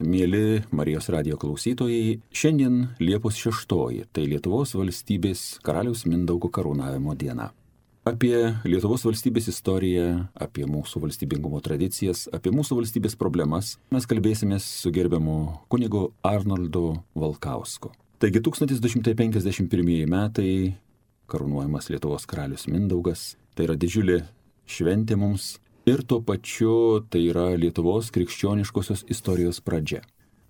Mėly 0.00 0.62
Marijos 0.72 1.10
radio 1.12 1.36
klausytojai, 1.36 2.22
šiandien 2.32 2.94
Liepos 3.02 3.36
6, 3.36 4.06
tai 4.16 4.22
Lietuvos 4.30 4.72
valstybės 4.72 5.58
karaliaus 5.60 6.06
Mindaugo 6.08 6.48
karūnavimo 6.48 7.12
diena. 7.20 7.50
Apie 8.08 8.32
Lietuvos 8.64 9.04
valstybės 9.04 9.50
istoriją, 9.52 10.06
apie 10.40 10.64
mūsų 10.64 11.02
valstybingumo 11.04 11.60
tradicijas, 11.60 12.30
apie 12.32 12.48
mūsų 12.48 12.78
valstybės 12.80 13.18
problemas 13.20 13.74
mes 13.92 14.08
kalbėsime 14.08 14.56
su 14.64 14.88
gerbiamu 14.88 15.36
kunigu 15.68 16.06
Arnoldu 16.24 17.02
Valkausku. 17.12 17.92
Taigi 18.24 18.40
1251 18.40 20.08
metai 20.08 20.52
karūnuojamas 21.28 21.92
Lietuvos 21.92 22.24
karalius 22.24 22.64
Mindaugas, 22.72 23.34
tai 23.52 23.68
yra 23.68 23.76
didžiulė 23.76 24.22
šventė 24.64 25.20
mums 25.20 25.58
ir 25.90 26.02
tuo 26.06 26.20
pačiu 26.22 27.02
tai 27.10 27.26
yra 27.32 27.50
Lietuvos 27.58 28.10
krikščioniškosios 28.14 29.04
istorijos 29.12 29.60
pradžia. 29.64 30.02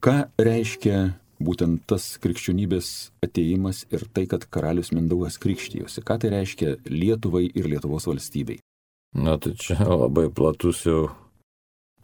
Ką 0.04 0.30
reiškia 0.40 0.98
būtent 1.40 1.86
tas 1.88 2.14
krikščionybės 2.20 3.10
ateimas 3.24 3.84
ir 3.92 4.04
tai, 4.12 4.26
kad 4.28 4.44
karalius 4.52 4.92
Mindaugas 4.92 5.40
krikštijosi? 5.40 6.04
Ką 6.04 6.18
tai 6.20 6.32
reiškia 6.36 6.76
Lietuvai 6.88 7.46
ir 7.48 7.68
Lietuvos 7.72 8.08
valstybei? 8.08 8.60
Na 9.16 9.38
tai 9.42 9.56
čia 9.58 9.80
labai 9.82 10.28
platus 10.30 10.84
jau 10.86 11.08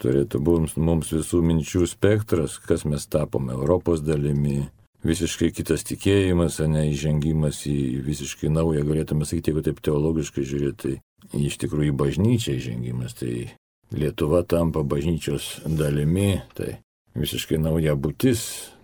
turėtų 0.03 0.41
būti 0.43 0.83
mums 0.83 1.13
visų 1.15 1.43
minčių 1.45 1.87
spektras, 1.89 2.59
kas 2.59 2.85
mes 2.85 3.07
tapome 3.07 3.55
Europos 3.57 4.03
dalimi. 4.05 4.67
Visiškai 5.07 5.53
kitas 5.55 5.85
tikėjimas, 5.87 6.59
o 6.61 6.67
ne 6.67 6.89
įžengimas 6.91 7.61
į 7.71 8.03
visiškai 8.03 8.51
naują, 8.51 8.83
galėtume 8.89 9.29
sakyti, 9.29 9.53
jeigu 9.53 9.63
taip 9.63 9.79
teologiškai 9.85 10.43
žiūrėti, 10.51 10.97
iš 11.37 11.59
tikrųjų 11.63 11.95
bažnyčia 11.97 12.57
įžengimas, 12.57 13.17
tai 13.19 13.55
Lietuva 13.95 14.43
tampa 14.43 14.83
bažnyčios 14.83 15.61
dalimi, 15.63 16.41
tai 16.59 16.81
visiškai 17.15 17.61
nauja 17.63 17.95
būtis, 17.95 18.41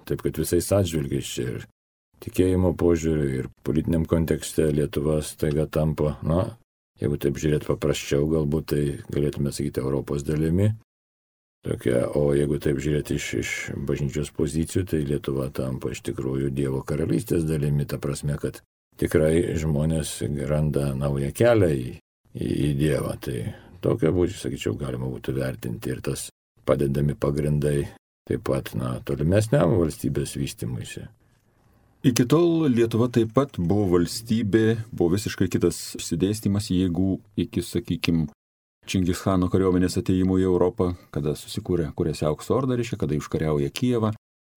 taip 0.07 0.23
kad 0.23 0.39
visais 0.39 0.69
atžvilgiais 0.71 1.27
čia 1.27 1.47
ir 1.57 1.65
tikėjimo 2.23 2.71
požiūriu, 2.79 3.27
ir 3.41 3.49
politiniam 3.67 4.07
kontekste 4.07 4.69
Lietuva 4.71 5.19
staiga 5.27 5.67
tampa, 5.67 6.17
na, 6.23 6.53
jeigu 7.03 7.19
taip 7.19 7.41
žiūrėt 7.43 7.67
paprasčiau, 7.67 8.29
galbūt 8.31 8.69
tai 8.75 8.85
galėtume 9.11 9.51
sakyti 9.51 9.83
Europos 9.83 10.23
dalimi. 10.27 10.71
Tokia, 11.63 12.09
o 12.19 12.33
jeigu 12.35 12.59
taip 12.63 12.81
žiūrėti 12.83 13.19
iš, 13.19 13.27
iš 13.39 13.51
bažnyčios 13.87 14.33
pozicijų, 14.35 14.87
tai 14.91 15.03
Lietuva 15.07 15.49
tampa 15.55 15.93
iš 15.95 16.03
tikrųjų 16.09 16.51
Dievo 16.55 16.83
karalystės 16.87 17.47
dalimi, 17.47 17.87
ta 17.87 18.01
prasme, 18.03 18.39
kad 18.39 18.63
tikrai 18.99 19.55
žmonės 19.59 20.21
randa 20.51 20.91
naują 20.99 21.31
kelią 21.35 21.71
į, 21.75 21.93
į, 22.35 22.73
Dievą. 22.79 23.17
Tai 23.23 23.39
tokia 23.85 24.13
būtų, 24.15 24.37
sakyčiau, 24.39 24.77
galima 24.79 25.11
būtų 25.11 25.35
vertinti 25.37 25.93
ir 25.93 26.03
tas 26.05 26.29
padedami 26.67 27.17
pagrindai 27.19 27.89
taip 28.29 28.45
pat, 28.47 28.75
na, 28.79 28.95
tolimesniam 29.05 29.75
valstybės 29.81 30.37
vystimuisi. 30.39 31.09
Iki 32.03 32.27
tol 32.27 32.67
Lietuva 32.71 33.07
taip 33.15 33.31
pat 33.35 33.59
buvo 33.59 33.87
valstybė, 33.97 34.79
buvo 34.91 35.15
visiškai 35.15 35.47
kitas 35.51 35.93
išsidėstymas 35.99 36.71
jėgų 36.75 37.19
iki, 37.45 37.63
sakykime, 37.63 38.31
Čingischano 38.83 39.47
kariuomenės 39.47 39.95
ateimų 40.01 40.41
į 40.41 40.47
Europą, 40.49 40.89
kada 41.15 41.37
susikūrė, 41.39 41.93
kuriasi 41.95 42.25
aukso 42.27 42.57
orda, 42.57 42.75
reiškia, 42.75 42.97
kada 42.99 43.15
užkariauja 43.15 43.71
Kijevą. 43.71 44.11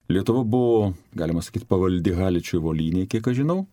Lietuva 0.10 0.42
buvo, 0.42 0.96
galima 1.14 1.44
sakyti, 1.46 1.68
pavaldi 1.70 2.16
Haličiui 2.18 2.58
volynė, 2.62 3.04
kiek 3.10 3.30
aš 3.30 3.44
žinau, 3.44 3.68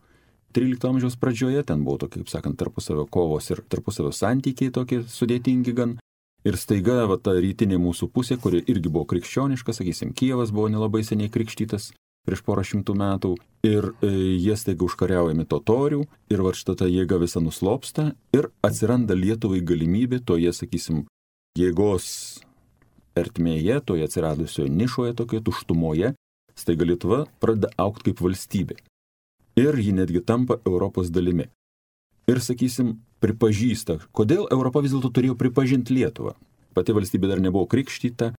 13 0.54 0.88
amžiaus 0.88 1.16
pradžioje, 1.16 1.62
ten 1.66 1.84
buvo 1.86 1.98
tokie, 2.04 2.22
kaip 2.22 2.30
sakant, 2.32 2.58
tarpusavio 2.60 3.06
kovos 3.10 3.50
ir 3.50 3.62
tarpusavio 3.72 4.12
santykiai 4.14 4.72
tokie 4.74 5.02
sudėtingi 5.08 5.74
gan. 5.76 5.96
Ir 6.42 6.58
staiga 6.58 7.04
va, 7.06 7.18
ta 7.22 7.36
rytinė 7.38 7.78
mūsų 7.78 8.08
pusė, 8.10 8.36
kuri 8.42 8.64
irgi 8.66 8.90
buvo 8.90 9.06
krikščioniška, 9.12 9.74
sakysim, 9.76 10.10
Kievas 10.10 10.50
buvo 10.50 10.66
nelabai 10.72 11.04
seniai 11.06 11.30
krikštytas 11.30 11.92
prieš 12.26 12.42
porą 12.46 12.62
šimtų 12.66 12.94
metų, 12.98 13.32
ir 13.66 13.88
e, 14.02 14.10
jie 14.38 14.54
staiga 14.58 14.86
užkariaujami 14.86 15.46
totorių, 15.50 16.04
ir 16.30 16.42
va 16.46 16.52
šitą 16.54 16.76
tą 16.82 16.86
jėgą 16.90 17.18
visą 17.22 17.42
nuslopsta, 17.42 18.12
ir 18.34 18.50
atsiranda 18.62 19.14
Lietuvai 19.18 19.62
galimybė 19.66 20.22
toje, 20.26 20.52
sakysim, 20.54 21.04
jėgos 21.58 22.06
ertmėje, 23.18 23.80
toje 23.86 24.06
atsiradusioje 24.06 24.70
nišoje, 24.70 25.16
tokioje 25.18 25.46
tuštumoje, 25.50 26.14
staiga 26.58 26.86
Lietuva 26.90 27.24
pradeda 27.42 27.74
aukti 27.82 28.10
kaip 28.10 28.22
valstybė 28.22 28.78
ir 29.56 29.78
ji 29.78 29.92
netgi 29.92 30.22
tampa 30.24 30.58
Europos 30.66 31.10
dalimi. 31.12 31.48
Ir, 32.30 32.38
sakysim, 32.38 32.96
pripažįsta, 33.22 33.98
kodėl 34.14 34.46
Europa 34.54 34.82
vis 34.82 34.94
dėlto 34.94 35.10
turėjo 35.14 35.36
pripažinti 35.38 35.96
Lietuvą. 35.96 36.36
Pati 36.72 36.94
valstybė 36.94 37.28
dar 37.28 37.42
nebuvo 37.42 37.66
krikštyta, 37.70 38.32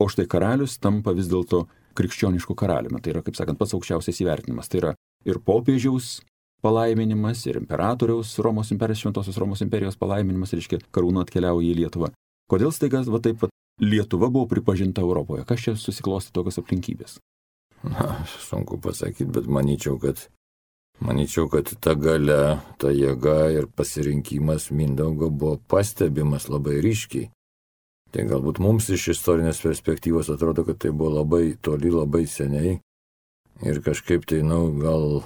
o 0.00 0.08
štai 0.08 0.26
karalius 0.30 0.76
tampa 0.80 1.14
vis 1.16 1.28
dėlto 1.30 1.64
krikščionišku 1.98 2.54
karaliumi. 2.56 3.00
Tai 3.02 3.14
yra, 3.14 3.22
kaip 3.26 3.38
sakant, 3.38 3.58
pats 3.60 3.74
aukščiausias 3.76 4.20
įvertinimas. 4.22 4.68
Tai 4.70 4.82
yra 4.82 4.92
ir 5.26 5.40
popiežiaus 5.44 6.20
palaiminimas, 6.64 7.42
ir 7.48 7.58
imperatoriaus 7.60 8.36
Romos 8.44 8.70
imperijos, 8.74 9.02
Šventosios 9.04 9.38
Romos 9.40 9.64
imperijos 9.64 9.96
palaiminimas, 10.00 10.52
reiškia, 10.56 10.82
karūna 10.92 11.24
atkeliauja 11.24 11.72
į 11.72 11.78
Lietuvą. 11.80 12.12
Kodėl 12.50 12.72
staiga 12.74 13.02
va 13.08 13.22
taip 13.24 13.40
pat 13.40 13.54
Lietuva 13.80 14.28
buvo 14.28 14.44
pripažinta 14.50 15.00
Europoje? 15.00 15.46
Kas 15.48 15.64
čia 15.64 15.72
susiklosti 15.78 16.34
tokios 16.36 16.60
aplinkybės? 16.60 17.16
Na, 17.80 18.20
sunku 18.44 18.76
pasakyti, 18.82 19.30
bet 19.32 19.48
manyčiau, 19.48 19.96
kad 20.02 20.26
Maničiau, 21.00 21.48
kad 21.48 21.70
ta 21.80 21.94
gale, 21.96 22.60
ta 22.76 22.90
jėga 22.92 23.48
ir 23.56 23.70
pasirinkimas 23.72 24.68
Mindaugo 24.68 25.30
buvo 25.32 25.56
pastebimas 25.70 26.50
labai 26.52 26.76
ryškiai. 26.84 27.30
Tai 28.10 28.24
galbūt 28.26 28.58
mums 28.60 28.90
iš 28.92 29.06
istorinės 29.14 29.62
perspektyvos 29.64 30.28
atrodo, 30.34 30.66
kad 30.66 30.80
tai 30.82 30.90
buvo 30.90 31.22
labai 31.22 31.54
toli, 31.62 31.92
labai 31.94 32.26
seniai. 32.28 32.74
Ir 33.64 33.80
kažkaip 33.86 34.26
tai, 34.28 34.42
na, 34.44 34.58
nu, 34.58 34.74
gal, 34.82 35.22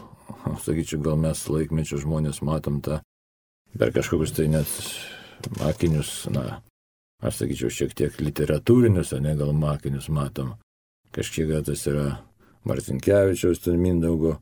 sakyčiau, 0.62 1.02
gal 1.02 1.18
mes 1.18 1.42
laikmečio 1.48 1.98
žmonės 2.02 2.42
matom 2.46 2.78
tą 2.84 3.00
per 3.78 3.90
kažkokius 3.94 4.34
tai 4.36 4.46
net 4.52 4.70
makinius, 5.58 6.28
na, 6.30 6.60
aš 7.24 7.42
sakyčiau, 7.42 7.72
šiek 7.72 7.94
tiek 7.98 8.20
literatūrinius, 8.22 9.14
o 9.16 9.20
ne 9.22 9.34
gal 9.38 9.50
makinius 9.56 10.06
matom. 10.12 10.54
Kažkiek 11.14 11.50
tas 11.66 11.86
yra 11.90 12.06
Martinkievičiaus, 12.64 13.60
ten 13.64 13.78
Mindaugo 13.82 14.38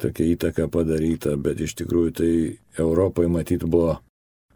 tokia 0.00 0.32
įtaka 0.32 0.68
padaryta, 0.72 1.36
bet 1.40 1.60
iš 1.60 1.76
tikrųjų 1.80 2.14
tai 2.16 2.32
Europai 2.80 3.28
matyt 3.30 3.66
buvo 3.68 3.98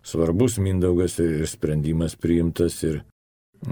svarbus 0.02 0.58
Mindaugas 0.62 1.18
ir 1.22 1.44
sprendimas 1.50 2.16
priimtas 2.16 2.80
ir, 2.86 3.02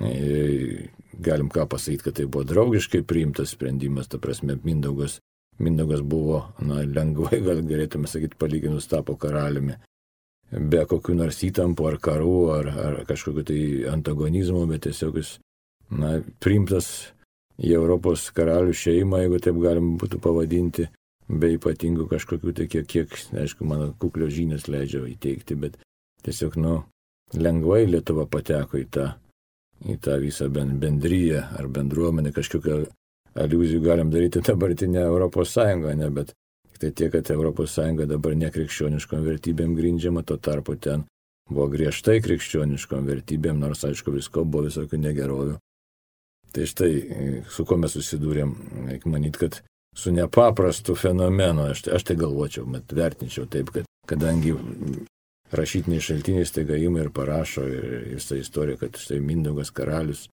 ir 0.05 0.91
galim 1.17 1.49
ką 1.53 1.67
pasakyti, 1.71 2.05
kad 2.05 2.19
tai 2.19 2.27
buvo 2.29 2.45
draugiškai 2.49 3.03
priimtas 3.09 3.55
sprendimas, 3.57 4.09
ta 4.09 4.21
prasme 4.21 4.59
Mindaugas, 4.65 5.21
Mindaugas 5.59 6.03
buvo, 6.05 6.43
na, 6.61 6.83
lengvai 6.85 7.41
gal 7.47 7.63
galėtume 7.65 8.11
sakyti, 8.11 8.37
palyginus 8.39 8.91
tapo 8.91 9.17
karaliumi. 9.17 9.79
Be 10.53 10.85
kokių 10.87 11.17
nors 11.19 11.41
įtampų 11.43 11.89
ar 11.89 11.97
karų 11.99 12.37
ar, 12.55 12.69
ar 12.71 12.99
kažkokiu 13.09 13.43
tai 13.49 13.61
antagonizmu, 13.91 14.67
bet 14.71 14.85
tiesiog 14.87 15.17
jis, 15.19 15.33
na, 15.91 16.21
priimtas 16.45 17.11
į 17.57 17.73
Europos 17.79 18.29
karalių 18.37 18.77
šeimą, 18.77 19.25
jeigu 19.25 19.41
taip 19.43 19.59
galim 19.65 19.97
būtų 19.99 20.21
pavadinti, 20.23 20.91
be 21.29 21.53
ypatingų 21.57 22.07
kažkokių 22.11 22.55
tai 22.57 22.67
kiek, 22.71 22.87
kiek, 22.87 23.17
aišku, 23.35 23.67
mano 23.67 23.93
kuklio 24.01 24.29
žinias 24.31 24.69
leidžia 24.71 25.03
įteikti, 25.11 25.59
bet 25.59 25.79
tiesiog, 26.27 26.59
nu, 26.63 26.77
lengvai 27.35 27.85
Lietuva 27.89 28.27
pateko 28.31 28.79
į 28.79 28.87
tą, 28.95 29.09
į 29.87 29.99
tą 30.03 30.21
visą 30.23 30.49
bendryją 30.53 31.43
ar 31.59 31.69
bendruomenę, 31.73 32.33
kažkokią 32.37 32.85
aliuzijų 33.37 33.83
galim 33.85 34.11
daryti 34.11 34.41
dabartinę 34.45 35.03
Europos 35.05 35.53
Sąjungą, 35.57 35.97
ne, 35.99 36.11
bet 36.11 36.33
tai 36.79 36.93
tiek, 36.93 37.13
kad 37.13 37.31
Europos 37.31 37.75
Sąjunga 37.77 38.07
dabar 38.09 38.37
nekrikščioniškom 38.37 39.23
vertybėm 39.25 39.77
grindžiama, 39.77 40.23
tuo 40.23 40.37
tarpu 40.37 40.77
ten 40.77 41.07
buvo 41.51 41.69
griežtai 41.73 42.19
krikščioniškom 42.25 43.07
vertybėm, 43.07 43.61
nors 43.61 43.85
aišku 43.87 44.15
visko 44.15 44.45
buvo 44.45 44.67
visokių 44.69 45.01
negerovių. 45.01 45.57
Tai 46.53 46.67
štai, 46.67 46.91
su 47.53 47.65
kuo 47.69 47.79
mes 47.81 47.93
susidūrėm, 47.97 48.53
reikia 48.91 49.11
manyti, 49.13 49.41
kad 49.43 49.61
su 49.97 50.13
nepaprastu 50.13 50.95
fenomenu. 50.95 51.63
Aš, 51.63 51.87
aš 51.89 52.05
tai 52.05 52.17
galvočiau, 52.17 52.67
bet 52.69 52.93
vertinčiau 52.93 53.47
taip, 53.51 53.71
kad 53.73 53.87
kadangi 54.07 54.55
rašytiniai 55.53 56.01
šaltiniai 56.01 56.45
staiga 56.47 56.77
ima 56.77 57.01
ir 57.01 57.11
parašo 57.11 57.65
visą 58.13 58.37
istoriją, 58.37 58.77
kad 58.77 58.99
štai 59.01 59.21
Mindaugas 59.21 59.71
karalius, 59.71 60.27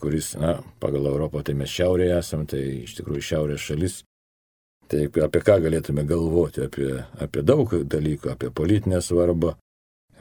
kuris, 0.00 0.34
na, 0.38 0.58
pagal 0.80 1.06
Europą 1.10 1.42
tai 1.42 1.54
mes 1.58 1.70
šiaurėje 1.70 2.18
esame, 2.18 2.46
tai 2.46 2.62
iš 2.82 2.96
tikrųjų 3.00 3.26
šiaurės 3.30 3.66
šalis. 3.66 3.98
Tai 4.92 5.06
apie 5.24 5.40
ką 5.40 5.58
galėtume 5.64 6.04
galvoti? 6.06 6.66
Apie, 6.66 6.88
apie 7.22 7.42
daug 7.42 7.70
dalykų, 7.70 8.32
apie 8.34 8.50
politinę 8.54 9.00
svarbą, 9.02 9.54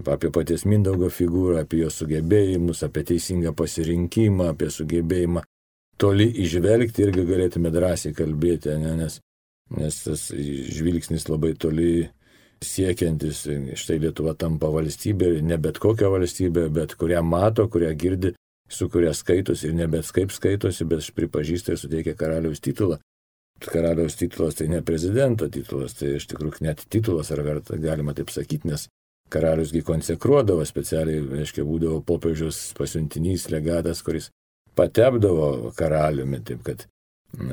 apie 0.05 0.31
paties 0.33 0.65
Mindaugo 0.65 1.09
figūrą, 1.11 1.61
apie 1.65 1.83
jo 1.83 1.89
sugebėjimus, 1.93 2.85
apie 2.87 3.03
teisingą 3.11 3.53
pasirinkimą, 3.57 4.53
apie 4.55 4.69
sugebėjimą 4.71 5.43
toli 6.01 6.27
išvelgti 6.43 7.05
irgi 7.05 7.27
galėtume 7.29 7.71
drąsiai 7.73 8.15
kalbėti, 8.17 8.73
ne, 8.81 8.95
nes, 9.03 9.19
nes 9.77 10.01
tas 10.05 10.27
žvilgsnis 10.33 11.27
labai 11.29 11.53
toli 11.59 12.09
siekiantis, 12.61 13.45
štai 13.77 13.97
Lietuva 14.01 14.35
tampa 14.37 14.69
valstybė, 14.73 15.39
ne 15.45 15.57
bet 15.61 15.79
kokia 15.81 16.11
valstybė, 16.13 16.67
bet 16.73 16.93
kurią 16.99 17.23
mato, 17.25 17.65
kurią 17.71 17.93
girdi 17.97 18.35
su 18.71 18.89
kuria 18.89 19.13
skaitosi 19.13 19.67
ir 19.67 19.75
nebet 19.75 20.07
kaip 20.15 20.31
skaitosi, 20.31 20.85
bet 20.87 21.09
pripažįsta 21.15 21.73
ir 21.73 21.81
suteikia 21.81 22.15
karaliaus 22.17 22.63
titulą. 22.63 22.99
Karaliaus 23.61 24.15
titulas 24.17 24.57
tai 24.57 24.69
ne 24.71 24.81
prezidento 24.81 25.49
titulas, 25.51 25.93
tai 25.97 26.15
iš 26.17 26.25
tikrųjų 26.31 26.63
net 26.65 26.85
titulas, 26.89 27.29
ar 27.31 27.43
galima 27.43 28.15
taip 28.17 28.31
sakyti, 28.33 28.71
nes 28.71 28.87
karaliusgi 29.31 29.83
konsekruodavo 29.85 30.63
specialiai, 30.65 31.21
reiškia, 31.37 31.65
būdavo 31.67 32.01
popiežius 32.07 32.71
pasiuntinys, 32.77 33.49
legatas, 33.53 34.01
kuris 34.03 34.31
patepdavo 34.77 35.71
karaliumi, 35.77 36.41
taip 36.47 36.63
kad 36.67 36.87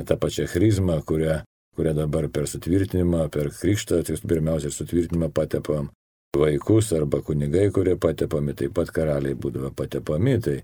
tą 0.06 0.16
pačią 0.18 0.48
chrizmą, 0.50 1.00
kurią, 1.06 1.42
kurią 1.76 1.94
dabar 1.98 2.28
per 2.32 2.48
sutvirtinimą, 2.50 3.28
per 3.34 3.52
krikštą, 3.54 4.02
tai 4.06 4.18
pirmiausia 4.22 4.72
sutvirtinimą 4.74 5.30
patepam 5.34 5.92
vaikus 6.38 6.92
arba 6.92 7.22
kunigai, 7.24 7.68
kurie 7.74 7.96
patepami, 7.96 8.54
taip 8.54 8.74
pat 8.76 8.90
karaliai 8.94 9.38
būdavo 9.38 9.72
patepami, 9.74 10.36
tai 10.44 10.58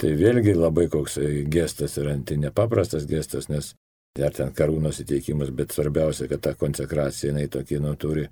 Tai 0.00 0.10
vėlgi 0.18 0.54
labai 0.58 0.88
koks 0.90 1.18
gestas 1.50 1.98
yra, 2.02 2.16
tai 2.26 2.38
nepaprastas 2.42 3.06
gestas, 3.06 3.46
nes 3.48 3.72
dar 4.18 4.34
ten 4.34 4.50
karūnos 4.54 4.98
įteikimas, 5.04 5.52
bet 5.54 5.74
svarbiausia, 5.74 6.26
kad 6.30 6.42
ta 6.42 6.54
konsekracija 6.58 7.30
jinai 7.30 7.46
tokį, 7.50 7.78
nu, 7.82 7.94
turi 7.98 8.26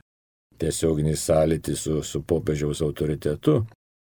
tiesioginį 0.58 1.14
sąlytį 1.18 1.76
su, 1.78 2.00
su 2.06 2.22
popiežiaus 2.26 2.82
autoritetu. 2.82 3.62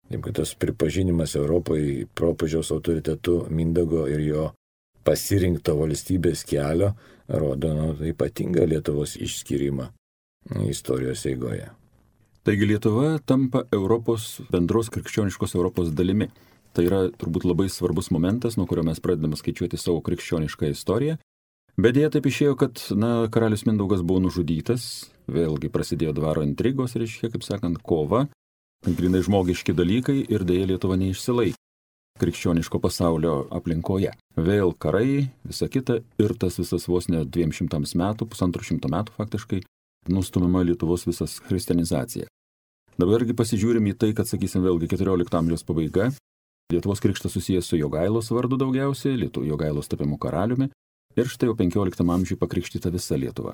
Taip, 0.09 0.21
kad 0.21 0.35
tas 0.37 0.53
pripažinimas 0.61 1.33
Europoje 1.35 2.05
popiežiaus 2.13 2.69
autoritetu 2.71 3.45
Mindago 3.49 4.05
ir 4.07 4.21
jo 4.21 4.43
pasirinkto 5.05 5.75
valstybės 5.79 6.43
kelio 6.45 6.93
rodo 7.27 7.73
nu, 7.73 7.87
ypatingą 8.11 8.67
Lietuvos 8.69 9.15
išskirimą 9.17 9.89
istorijos 10.69 11.25
eigoje. 11.25 11.71
Taigi 12.45 12.67
Lietuva 12.69 13.15
tampa 13.25 13.63
Europos 13.73 14.35
bendros 14.53 14.91
krikščioniškos 14.93 15.55
Europos 15.57 15.89
dalimi. 15.97 16.29
Tai 16.75 16.83
yra 16.85 16.99
turbūt 17.09 17.47
labai 17.47 17.65
svarbus 17.71 18.11
momentas, 18.11 18.57
nuo 18.59 18.67
kurio 18.69 18.83
mes 18.85 18.99
pradedame 19.01 19.39
skaičiuoti 19.39 19.79
savo 19.79 20.03
krikščionišką 20.05 20.69
istoriją. 20.73 21.15
Bet 21.79 21.95
dėja 21.95 22.11
taip 22.13 22.27
išėjo, 22.29 22.53
kad, 22.59 22.81
na, 22.99 23.25
karalius 23.31 23.65
Mindaugas 23.65 24.03
buvo 24.05 24.21
nužudytas, 24.27 25.07
vėlgi 25.31 25.71
prasidėjo 25.71 26.13
dvaro 26.19 26.43
intrigos, 26.45 26.93
reiškia, 26.99 27.31
kaip 27.33 27.47
sakant, 27.47 27.79
kova, 27.83 28.25
grinai 28.93 29.23
žmogiški 29.25 29.73
dalykai 29.73 30.19
ir 30.29 30.45
dėja 30.45 30.69
Lietuva 30.69 30.97
neišsilaikė 31.01 31.57
krikščioniško 32.19 32.79
pasaulio 32.79 33.33
aplinkoje. 33.51 34.13
Vėl 34.39 34.71
karai, 34.79 35.27
visa 35.43 35.67
kita 35.71 35.99
ir 36.21 36.33
tas 36.39 36.59
visas 36.61 36.87
vos 36.87 37.09
ne 37.11 37.25
200 37.25 37.81
metų, 37.99 38.27
pusantro 38.31 38.63
šimto 38.63 38.91
metų 38.91 39.15
faktiškai, 39.17 39.61
nustumiama 40.11 40.63
Lietuvos 40.63 41.05
visas 41.07 41.39
kristianizacija. 41.43 42.29
Dabargi 42.95 43.35
pasižiūrim 43.35 43.89
į 43.91 43.97
tai, 43.99 44.13
kad, 44.15 44.29
sakysim, 44.29 44.63
vėlgi 44.63 44.87
14 44.93 45.35
amžiaus 45.41 45.65
pabaiga, 45.67 46.11
Lietuvos 46.71 47.03
krikštas 47.03 47.35
susijęs 47.35 47.67
su 47.67 47.77
Jogailos 47.77 48.31
vardu 48.31 48.57
daugiausiai, 48.57 49.19
Lietuvo 49.25 49.45
Jogailos 49.49 49.91
tapimu 49.91 50.17
karaliumi 50.17 50.71
ir 51.19 51.27
štai 51.29 51.51
jau 51.51 51.57
15 51.59 52.07
amžiui 52.15 52.39
pakrikštyta 52.39 52.93
visa 52.95 53.19
Lietuva. 53.19 53.53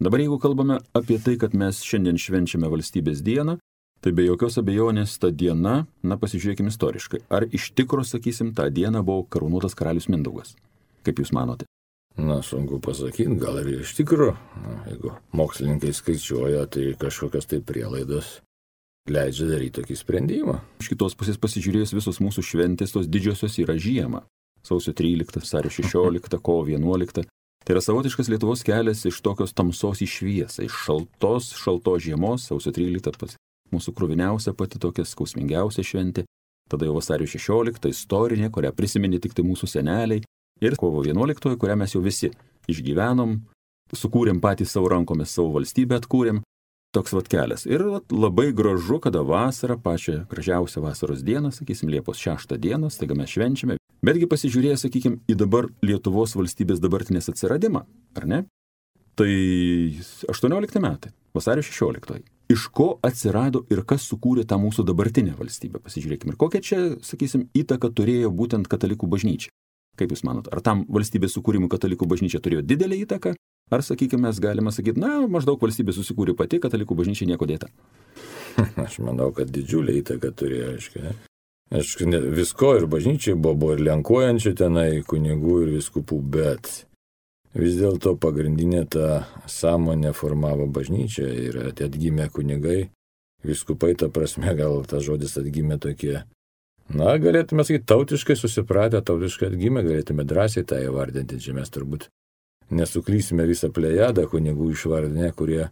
Dabar 0.00 0.20
jeigu 0.22 0.38
kalbame 0.40 0.78
apie 0.96 1.18
tai, 1.20 1.34
kad 1.40 1.56
mes 1.56 1.80
šiandien 1.84 2.20
švenčiame 2.20 2.68
valstybės 2.72 3.24
dieną, 3.24 3.58
tai 4.00 4.12
be 4.16 4.24
jokios 4.24 4.58
abejonės 4.60 5.18
ta 5.20 5.30
diena, 5.30 5.84
na 6.02 6.16
pasižiūrėkime 6.20 6.72
istoriškai, 6.72 7.24
ar 7.32 7.46
iš 7.52 7.70
tikro, 7.76 8.04
sakysim, 8.06 8.54
tą 8.56 8.68
dieną 8.72 9.04
buvo 9.06 9.26
karūnuotas 9.28 9.76
karalius 9.76 10.08
Mindaugas. 10.12 10.56
Kaip 11.04 11.20
Jūs 11.20 11.32
manote? 11.36 11.68
Na, 12.20 12.40
sunku 12.44 12.80
pasakyti, 12.82 13.38
gal 13.40 13.60
ir 13.62 13.80
iš 13.80 13.94
tikrųjų, 14.00 14.34
jeigu 14.90 15.12
mokslininkai 15.36 15.92
skaičiuoja, 15.96 16.66
tai 16.72 16.90
kažkokios 17.00 17.46
tai 17.48 17.60
prielaidos 17.64 18.40
leidžia 19.10 19.46
daryti 19.48 19.78
tokį 19.78 19.96
sprendimą. 19.96 20.56
Iš 20.82 20.90
kitos 20.92 21.16
pusės 21.18 21.38
pasižiūrėjus 21.40 21.94
visos 21.96 22.20
mūsų 22.20 22.44
šventės, 22.44 22.92
tos 22.96 23.08
didžiosios 23.08 23.56
yra 23.62 23.78
žiemą. 23.80 24.24
Sausio 24.66 24.92
13, 24.92 25.40
vasario 25.40 25.70
16, 25.72 26.40
kovo 26.44 26.66
11. 26.68 27.24
Tai 27.60 27.76
yra 27.76 27.80
savotiškas 27.84 28.28
Lietuvos 28.32 28.64
kelias 28.64 29.04
iš 29.08 29.20
tokios 29.24 29.54
tamsos 29.56 30.02
į 30.04 30.08
šviesą, 30.08 30.64
iš 30.66 30.76
šaltos, 30.84 31.52
šaltos 31.60 32.04
žiemos, 32.04 32.48
sausio 32.48 32.72
13 32.76 33.20
pas 33.20 33.36
mūsų 33.74 33.94
kruviniausia 33.96 34.54
pati 34.56 34.80
tokia 34.82 35.06
skausmingiausia 35.06 35.84
šventė, 35.86 36.26
tada 36.70 36.86
jau 36.86 36.96
vasario 36.98 37.26
16 37.28 37.90
istorinė, 37.90 38.50
kurią 38.54 38.74
prisiminė 38.76 39.20
tik 39.22 39.34
tai 39.34 39.44
mūsų 39.46 39.68
seneliai, 39.70 40.22
ir 40.60 40.76
kovo 40.76 41.02
11, 41.04 41.56
kurią 41.56 41.76
mes 41.80 41.94
jau 41.94 42.02
visi 42.04 42.30
išgyvenom, 42.70 43.40
sukūrėm 43.96 44.40
patys 44.42 44.74
savo 44.76 44.90
rankomis 44.92 45.34
savo 45.34 45.54
valstybę, 45.56 45.98
atkūrėm, 46.00 46.42
toks 46.94 47.14
vat 47.14 47.28
kelias. 47.30 47.66
Ir 47.66 47.84
vat, 47.86 48.12
labai 48.12 48.50
gražu, 48.56 49.00
kada 49.02 49.22
vasarą, 49.26 49.78
pačią 49.82 50.24
gražiausią 50.30 50.82
vasaros 50.84 51.24
dieną, 51.26 51.52
sakysim, 51.54 51.90
Liepos 51.90 52.20
6 52.20 52.56
dieną, 52.58 52.90
staiga 52.90 53.16
mes 53.18 53.30
švenčiame. 53.30 53.78
Betgi 54.06 54.28
pasižiūrėję, 54.30 54.78
sakykim, 54.80 55.18
į 55.28 55.36
dabar 55.42 55.68
Lietuvos 55.84 56.34
valstybės 56.38 56.80
dabartinės 56.80 57.28
atsiradimą, 57.32 57.84
ar 58.16 58.26
ne? 58.26 58.44
Tai 59.20 59.32
18 60.32 60.80
metai, 60.80 61.10
vasario 61.36 61.62
16. 61.62 62.22
Iš 62.50 62.62
ko 62.72 62.86
atsirado 63.04 63.66
ir 63.68 63.82
kas 63.84 64.06
sukūrė 64.08 64.46
tą 64.48 64.56
mūsų 64.56 64.86
dabartinę 64.88 65.34
valstybę? 65.36 65.82
Pasižiūrėkime, 65.84 66.32
ir 66.32 66.38
kokią 66.40 66.60
čia, 66.64 66.78
sakysim, 67.04 67.44
įtaką 67.52 67.92
turėjo 67.92 68.30
būtent 68.32 68.70
katalikų 68.72 69.10
bažnyčia. 69.12 69.52
Kaip 70.00 70.14
Jūs 70.14 70.24
manot, 70.24 70.48
ar 70.48 70.64
tam 70.64 70.86
valstybės 70.88 71.36
sukūrimui 71.36 71.68
katalikų 71.68 72.08
bažnyčia 72.08 72.40
turėjo 72.40 72.64
didelį 72.64 73.02
įtaką, 73.04 73.36
Ar, 73.70 73.84
sakykime, 73.86 74.24
mes 74.24 74.40
galime 74.42 74.72
sakyti, 74.74 74.98
na, 74.98 75.20
maždaug 75.30 75.60
valstybė 75.62 75.92
susikūrė 75.94 76.32
pati, 76.34 76.58
katalikų 76.58 76.96
bažnyčia 76.98 77.28
nieko 77.30 77.46
dėta? 77.46 77.68
Aš 78.84 78.96
manau, 79.04 79.28
kad 79.36 79.52
didžiulį 79.54 80.00
įtaką 80.00 80.32
turėjo, 80.34 80.72
aiškiai. 80.74 81.12
Aišku, 81.78 82.08
visko 82.34 82.72
ir 82.80 82.88
bažnyčiai 82.90 83.36
buvo, 83.38 83.54
buvo 83.60 83.76
ir 83.76 83.84
lenkuojančių 83.86 84.56
tenai 84.58 84.88
kunigų 85.06 85.60
ir 85.68 85.70
viskupų, 85.76 86.18
bet 86.34 86.72
vis 87.56 87.76
dėlto 87.78 88.14
pagrindinė 88.20 88.84
ta 88.90 89.24
sąmonė 89.50 90.12
formavo 90.14 90.68
bažnyčią 90.70 91.26
ir 91.46 91.58
atgimė 91.70 92.28
kunigai, 92.30 92.90
viskupai, 93.46 93.94
ta 93.98 94.10
prasme, 94.12 94.52
gal 94.54 94.84
tas 94.86 95.04
žodis 95.06 95.36
atgimė 95.40 95.80
tokie, 95.82 96.22
na, 96.92 97.16
galėtume 97.18 97.64
sakyti, 97.64 97.88
tautiškai 97.90 98.36
susipratę, 98.38 99.02
tautiškai 99.02 99.50
atgimė, 99.50 99.84
galėtume 99.86 100.26
drąsiai 100.28 100.66
tą 100.66 100.80
įvardinti, 100.84 101.40
čia 101.42 101.56
mes 101.56 101.72
turbūt 101.72 102.08
nesuklysime 102.70 103.46
visą 103.50 103.72
plejadą 103.74 104.28
kunigų 104.30 104.70
išvardinę, 104.76 105.32
kurie 105.34 105.70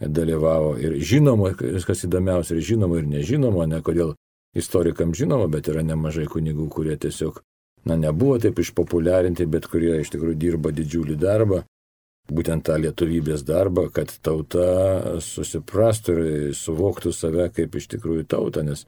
dalyvavo 0.00 0.74
ir 0.82 0.96
žinoma, 0.98 1.52
kas 1.54 2.04
įdomiausia, 2.08 2.56
ir 2.56 2.66
žinoma, 2.72 2.98
ir 2.98 3.06
nežinoma, 3.06 3.68
ne 3.70 3.78
kodėl 3.84 4.16
istorikams 4.58 5.20
žinoma, 5.22 5.46
bet 5.52 5.70
yra 5.70 5.84
nemažai 5.86 6.26
kunigų, 6.26 6.66
kurie 6.72 6.96
tiesiog, 6.98 7.38
na, 7.88 7.96
nebuvo 7.98 8.38
taip 8.42 8.58
išpopuliarinti, 8.62 9.46
bet 9.50 9.68
kurie 9.70 9.98
iš 10.00 10.12
tikrųjų 10.14 10.38
dirba 10.38 10.72
didžiulį 10.74 11.16
darbą, 11.20 11.62
būtent 12.32 12.66
tą 12.68 12.78
lietuvybės 12.80 13.44
darbą, 13.46 13.88
kad 13.94 14.12
tauta 14.22 15.18
susiprastų 15.24 16.18
ir 16.22 16.56
suvoktų 16.56 17.12
save 17.16 17.48
kaip 17.54 17.74
iš 17.78 17.88
tikrųjų 17.96 18.26
tautą, 18.30 18.62
nes, 18.66 18.84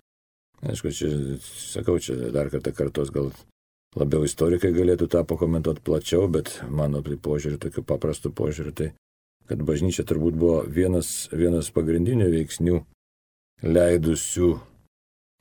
aišku, 0.63 0.95
čia, 0.95 1.11
sakau, 1.59 1.99
čia 1.99 2.31
dar 2.35 2.53
kartą 2.53 2.75
kartos 2.77 3.11
gal 3.15 3.33
labiau 3.99 4.27
istorikai 4.27 4.73
galėtų 4.75 5.09
tą 5.11 5.25
pakomentuoti 5.27 5.83
plačiau, 5.85 6.29
bet 6.31 6.61
mano 6.71 7.03
požiūrį, 7.03 7.59
tokiu 7.63 7.85
paprastu 7.87 8.31
požiūriu, 8.35 8.75
tai 8.75 8.93
kad 9.49 9.61
bažnyčia 9.63 10.07
turbūt 10.09 10.39
buvo 10.39 10.63
vienas, 10.67 11.29
vienas 11.33 11.71
pagrindinių 11.75 12.31
veiksnių 12.33 12.81
leidusių 13.65 14.55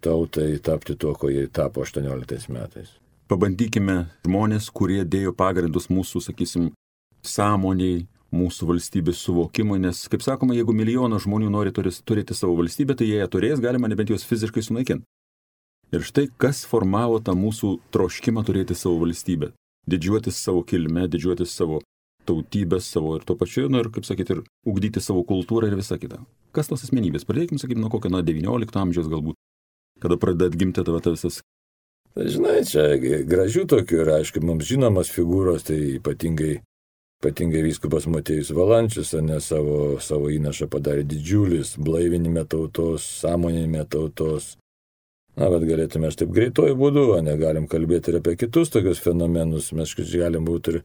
tautai 0.03 0.49
tapti 0.63 0.97
tuo, 0.99 1.13
ko 1.15 1.31
jie 1.31 1.47
tapo 1.47 1.85
18 1.85 2.51
metais. 2.51 2.91
Pabandykime 3.31 4.09
žmonės, 4.27 4.67
kurie 4.75 5.03
dėjo 5.07 5.31
pagrindus 5.37 5.87
mūsų, 5.87 6.21
sakysim, 6.25 6.71
sąmoniai, 7.23 8.03
mūsų 8.33 8.67
valstybės 8.71 9.21
suvokimui, 9.23 9.79
nes, 9.79 10.01
kaip 10.11 10.25
sakoma, 10.25 10.57
jeigu 10.57 10.73
milijonas 10.75 11.23
žmonių 11.23 11.51
nori 11.53 11.71
turėti 11.73 12.35
savo 12.35 12.57
valstybę, 12.59 12.97
tai 12.97 13.07
jie 13.07 13.21
ją 13.21 13.29
turės, 13.31 13.61
galima 13.63 13.87
nebent 13.87 14.11
juos 14.11 14.25
fiziškai 14.27 14.65
sunaikinti. 14.65 15.05
Ir 15.93 16.01
štai 16.01 16.25
kas 16.41 16.63
formavo 16.65 17.19
tą 17.21 17.35
mūsų 17.37 17.75
troškimą 17.93 18.43
turėti 18.47 18.75
savo 18.75 18.97
valstybę. 19.05 19.51
Didžiuotis 19.87 20.39
savo 20.41 20.63
kilme, 20.65 21.05
didžiuotis 21.11 21.53
savo 21.53 21.83
tautybės 22.27 22.87
savo 22.89 23.17
ir 23.17 23.25
tuo 23.27 23.35
pačiu, 23.39 23.67
nu 23.69 23.83
ir, 23.83 23.91
kaip 23.93 24.07
sakyti, 24.07 24.37
ir 24.37 24.43
ugdyti 24.67 25.03
savo 25.03 25.21
kultūrą 25.27 25.69
ir 25.69 25.77
visą 25.77 25.99
kitą. 26.01 26.23
Kas 26.55 26.71
tos 26.71 26.85
asmenybės? 26.87 27.27
Pradėkime, 27.27 27.61
sakykime, 27.61 27.83
nuo 27.83 27.91
kokio, 27.93 28.09
nuo 28.13 28.23
XIX 28.23 28.79
amžiaus 28.83 29.09
galbūt, 29.11 29.37
kada 30.01 30.17
pradeda 30.17 30.49
atgimti 30.49 30.81
tavo 30.81 31.01
ta 31.03 31.13
visas. 31.13 31.41
Tai 31.43 31.62
žinai, 32.17 32.61
čia 32.67 32.93
gražių 33.29 33.65
tokių 33.69 34.03
yra, 34.05 34.19
aišku, 34.21 34.43
mums 34.45 34.67
žinomas 34.69 35.11
figūros, 35.13 35.65
tai 35.69 35.79
ypatingai, 35.97 36.57
ypatingai 37.21 37.63
vyskupas 37.65 38.09
Matėjus 38.11 38.53
Valančius, 38.55 39.13
ne 39.23 39.39
savo, 39.41 39.99
savo 40.03 40.29
įnašą 40.33 40.69
padarė 40.71 41.05
didžiulis, 41.07 41.77
blaivinime 41.81 42.45
tautos, 42.49 43.07
sąmoninime 43.23 43.87
tautos, 43.89 44.55
Na, 45.33 45.47
bet 45.49 45.63
galėtume 45.65 46.11
aš 46.11 46.19
taip 46.19 46.33
greituoju 46.33 46.75
būdu, 46.77 47.03
negalim 47.25 47.65
kalbėti 47.69 48.11
ir 48.11 48.19
apie 48.19 48.35
kitus 48.37 48.69
tokius 48.73 49.01
fenomenus. 49.01 49.71
Mes 49.73 49.93
galim 50.13 50.45
būti 50.45 50.75
ir 50.75 50.83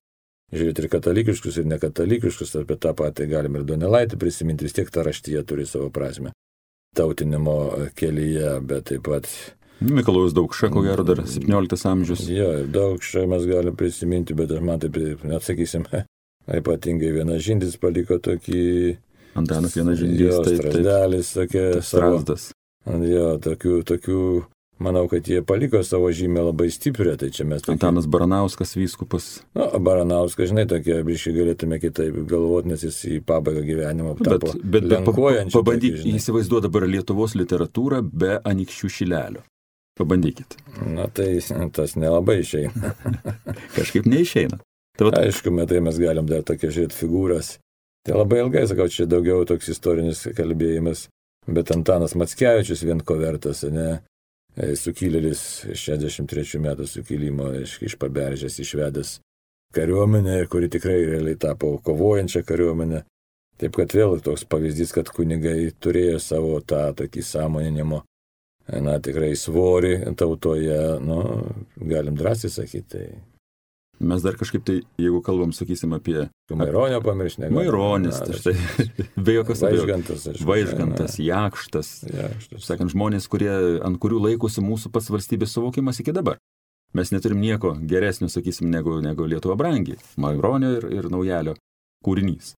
žiūrėti 0.57 0.85
ir 0.85 0.91
katalikiškus, 0.95 1.59
ir 1.61 1.69
nekatalikiškus, 1.69 2.55
apie 2.63 2.79
tą 2.81 2.95
patį 2.97 3.29
galim 3.29 3.59
ir 3.59 3.67
Donelaitį 3.69 4.17
prisiminti, 4.21 4.65
vis 4.65 4.77
tiek 4.79 4.89
ta 4.91 5.05
raštyje 5.05 5.45
turi 5.45 5.69
savo 5.69 5.91
prasme. 5.93 6.33
Tautinimo 6.97 7.59
kelyje, 7.99 8.55
bet 8.65 8.89
taip 8.89 9.05
pat 9.05 9.29
Mikalojus 9.81 10.35
Daukša, 10.35 10.71
ko 10.75 10.83
gero 10.83 11.05
dar 11.07 11.23
17 11.23 11.87
amžius. 11.91 12.25
Jo, 12.29 12.51
ir 12.63 12.67
Daukša 12.75 13.27
mes 13.31 13.47
galim 13.47 13.77
prisiminti, 13.79 14.35
bet 14.35 14.53
man 14.61 14.83
taip, 14.83 14.99
neatsakysim, 15.23 15.87
ypatingai 16.61 17.15
vienas 17.15 17.45
žindis 17.47 17.79
paliko 17.81 18.19
tokį... 18.23 18.63
Antanas 19.39 19.77
vienas 19.79 20.01
žindis. 20.01 20.25
Jo, 20.27 20.43
strasdelis, 20.43 21.35
tokia... 21.37 21.67
Strasdas. 21.85 22.51
Jo, 22.89 23.35
tokių, 23.45 23.83
tokių 23.87 24.23
Manau, 24.79 25.09
kad 25.11 25.27
jie 25.29 25.43
paliko 25.43 25.81
savo 25.83 26.13
žymę 26.15 26.43
labai 26.43 26.69
stiprią, 26.71 27.17
tai 27.19 27.33
čia 27.35 27.43
mes... 27.45 27.63
Tokie... 27.63 27.75
Antanas 27.75 28.07
Baranauskas 28.07 28.77
vyskupas. 28.79 29.27
Na, 29.51 29.67
nu, 29.73 29.81
Baranauskas, 29.83 30.53
žinai, 30.53 30.69
tokie 30.71 31.01
biškai 31.03 31.33
galėtume 31.35 31.81
kitaip 31.83 32.21
galvoti, 32.31 32.71
nes 32.71 32.85
jis 32.87 32.99
į 33.11 33.19
pabaigą 33.27 33.65
gyvenimo 33.67 34.15
tapo. 34.21 34.53
Bet, 34.55 34.87
bet, 34.87 34.87
bet 35.11 35.51
pabandyk 35.51 35.99
įsivaizduoti 36.15 36.69
dabar 36.69 36.87
Lietuvos 36.95 37.35
literatūrą 37.35 38.05
be 38.07 38.37
anikščių 38.39 38.93
šilelio. 39.01 39.43
Pabandykit. 39.99 40.57
Na 40.87 41.09
tai 41.11 41.39
tas 41.75 41.97
nelabai 41.99 42.41
išeina. 42.45 42.95
Kažkaip 43.77 44.07
neišeina. 44.09 44.61
Tai 44.99 45.09
vat... 45.09 45.21
Aišku, 45.23 45.53
metai 45.55 45.83
mes 45.85 45.99
galim 46.03 46.27
dar 46.31 46.45
tokia 46.47 46.71
žiūrėti 46.75 46.97
figūras. 46.99 47.57
Tai 48.07 48.19
labai 48.19 48.41
ilgai, 48.43 48.65
sakau, 48.71 48.89
čia 48.91 49.07
daugiau 49.11 49.45
toks 49.47 49.71
istorinis 49.75 50.25
kalbėjimas. 50.39 51.07
Bet 51.49 51.71
Antanas 51.73 52.15
Matskevičius 52.19 52.85
vien 52.85 53.01
ko 53.05 53.17
vertas, 53.21 53.63
ne? 53.73 54.01
E, 54.59 54.75
sukilėlis 54.77 55.41
63 55.71 56.61
metų 56.65 56.87
sukilimo 56.89 57.53
iš, 57.61 57.79
iš 57.85 57.95
paberžės 58.01 58.59
išvedęs 58.65 59.19
kariuomenę, 59.75 60.41
kuri 60.51 60.69
tikrai 60.73 60.99
realiai 61.07 61.39
tapo 61.39 61.77
kovojančią 61.85 62.43
kariuomenę. 62.49 63.05
Taip 63.59 63.75
kad 63.75 63.95
vėl 63.95 64.21
toks 64.23 64.45
pavyzdys, 64.47 64.93
kad 64.95 65.11
kunigai 65.15 65.71
turėjo 65.83 66.19
savo 66.23 66.59
tą 66.63 66.89
tokį 66.99 67.25
sąmoninimo, 67.27 68.05
na 68.85 68.99
tikrai 69.03 69.33
svorį 69.39 70.15
tautoje, 70.19 70.79
nu, 71.05 71.23
galim 71.89 72.19
drąsiai 72.19 72.53
sakyti. 72.53 72.89
Tai 72.93 73.07
Mes 73.99 74.23
dar 74.23 74.37
kažkaip 74.39 74.63
tai, 74.63 74.77
jeigu 75.01 75.19
kalbam, 75.27 75.51
sakysim, 75.55 75.91
apie... 75.97 76.29
Maironio 76.55 77.01
pamiršti. 77.03 77.49
Maironis, 77.51 78.21
tai 78.23 78.37
štai, 78.39 78.53
be 79.27 79.35
jokios 79.35 79.65
abejonės. 79.67 79.81
Vaižgantas, 79.83 80.45
Vaižgantas 80.47 81.17
jakštas. 81.19 81.91
jakštas. 82.07 82.67
Sakant, 82.69 82.95
žmonės, 82.95 83.27
kurie, 83.31 83.51
ant 83.83 83.99
kurių 83.99 84.21
laikosi 84.29 84.63
mūsų 84.63 84.93
pats 84.95 85.11
valstybės 85.11 85.57
suvokimas 85.57 85.99
iki 85.99 86.15
dabar. 86.15 86.39
Mes 86.95 87.11
neturim 87.11 87.43
nieko 87.43 87.75
geresnio, 87.91 88.31
sakysim, 88.31 88.71
negu, 88.71 89.01
negu 89.03 89.27
Lietuva 89.29 89.59
brangi. 89.59 89.99
Maironio 90.17 90.77
ir, 90.79 90.87
ir 91.01 91.11
naujalio 91.11 91.57
kūrinys. 92.07 92.55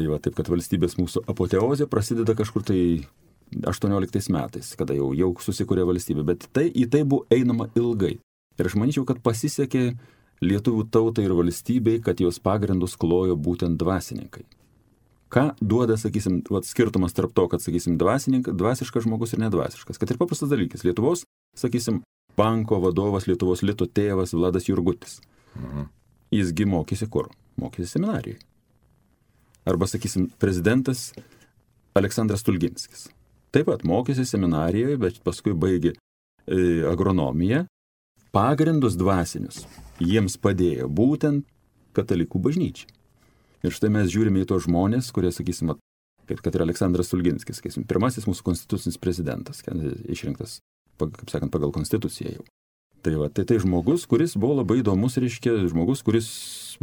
Tai 0.00 0.06
va, 0.08 0.16
taip 0.16 0.32
kad 0.38 0.48
valstybės 0.48 0.96
mūsų 0.96 1.26
apoteozė 1.28 1.84
prasideda 1.90 2.32
kažkur 2.32 2.64
tai 2.64 2.80
18 3.52 4.30
metais, 4.32 4.70
kada 4.78 4.94
jau, 4.96 5.10
jau 5.12 5.34
susikūrė 5.44 5.84
valstybė, 5.84 6.24
bet 6.24 6.46
tai, 6.56 6.70
į 6.72 6.86
tai 6.88 7.02
buvo 7.04 7.26
einama 7.34 7.66
ilgai. 7.76 8.14
Ir 8.56 8.68
aš 8.70 8.78
manyčiau, 8.80 9.04
kad 9.04 9.20
pasisekė 9.20 9.82
lietuvių 10.40 10.86
tautai 10.94 11.26
ir 11.26 11.34
valstybei, 11.36 11.98
kad 12.00 12.22
jos 12.22 12.40
pagrindus 12.40 12.96
klojo 12.96 13.36
būtent 13.36 13.76
dvasininkai. 13.80 14.46
Ką 15.30 15.44
duoda, 15.60 15.98
sakysim, 16.00 16.40
vat, 16.48 16.64
skirtumas 16.66 17.12
tarp 17.14 17.36
to, 17.36 17.44
kad, 17.52 17.60
sakysim, 17.62 18.00
dvasiškas 18.00 19.04
žmogus 19.04 19.36
ir 19.36 19.44
nedvasiškas. 19.44 20.00
Kad 20.00 20.14
ir 20.14 20.18
paprastas 20.18 20.50
dalykas. 20.50 20.82
Lietuvos, 20.86 21.26
sakysim, 21.60 22.00
banko 22.40 22.80
vadovas, 22.82 23.28
Lietuvos 23.28 23.62
lito 23.66 23.86
tėvas 23.86 24.32
Vladas 24.34 24.66
Jurgutis. 24.70 25.20
Mhm. 25.58 25.90
Jisgi 26.34 26.66
mokėsi 26.66 27.10
kur? 27.10 27.28
Mokėsi 27.60 27.98
seminarijoje. 27.98 28.40
Arba, 29.68 29.86
sakysim, 29.86 30.30
prezidentas 30.40 31.10
Aleksandras 31.94 32.44
Tulginskis. 32.46 33.08
Taip 33.50 33.66
pat 33.68 33.82
mokėsi 33.86 34.24
seminarijoje, 34.28 34.96
bet 35.02 35.20
paskui 35.26 35.52
baigė 35.58 35.92
e, 35.92 36.80
agronomiją. 36.88 37.64
Pagrindus 38.30 38.94
dvasinius 38.94 39.64
jiems 39.98 40.36
padėjo 40.38 40.86
būtent 40.86 41.44
katalikų 41.98 42.40
bažnyčia. 42.44 42.86
Ir 43.66 43.74
štai 43.74 43.90
mes 43.92 44.08
žiūrime 44.12 44.44
į 44.44 44.48
tos 44.48 44.64
žmonės, 44.68 45.10
kurie, 45.12 45.32
sakysim, 45.34 45.74
kaip 46.30 46.40
kad 46.44 46.54
ir 46.54 46.64
Aleksandras 46.64 47.10
Tulginskis, 47.10 47.58
sakysim, 47.58 47.84
pirmasis 47.90 48.28
mūsų 48.30 48.46
konstitucinis 48.46 49.00
prezidentas, 49.02 49.60
išrinktas, 50.08 50.60
kaip 51.00 51.28
sakant, 51.28 51.52
pagal 51.52 51.74
konstituciją 51.74 52.38
jau. 52.38 52.46
Tai 53.00 53.14
va, 53.16 53.30
tai 53.32 53.46
tai 53.48 53.56
žmogus, 53.56 54.04
kuris 54.04 54.34
buvo 54.36 54.58
labai 54.58 54.82
įdomus, 54.82 55.14
reiškia, 55.22 55.54
žmogus, 55.72 56.02
kuris 56.04 56.26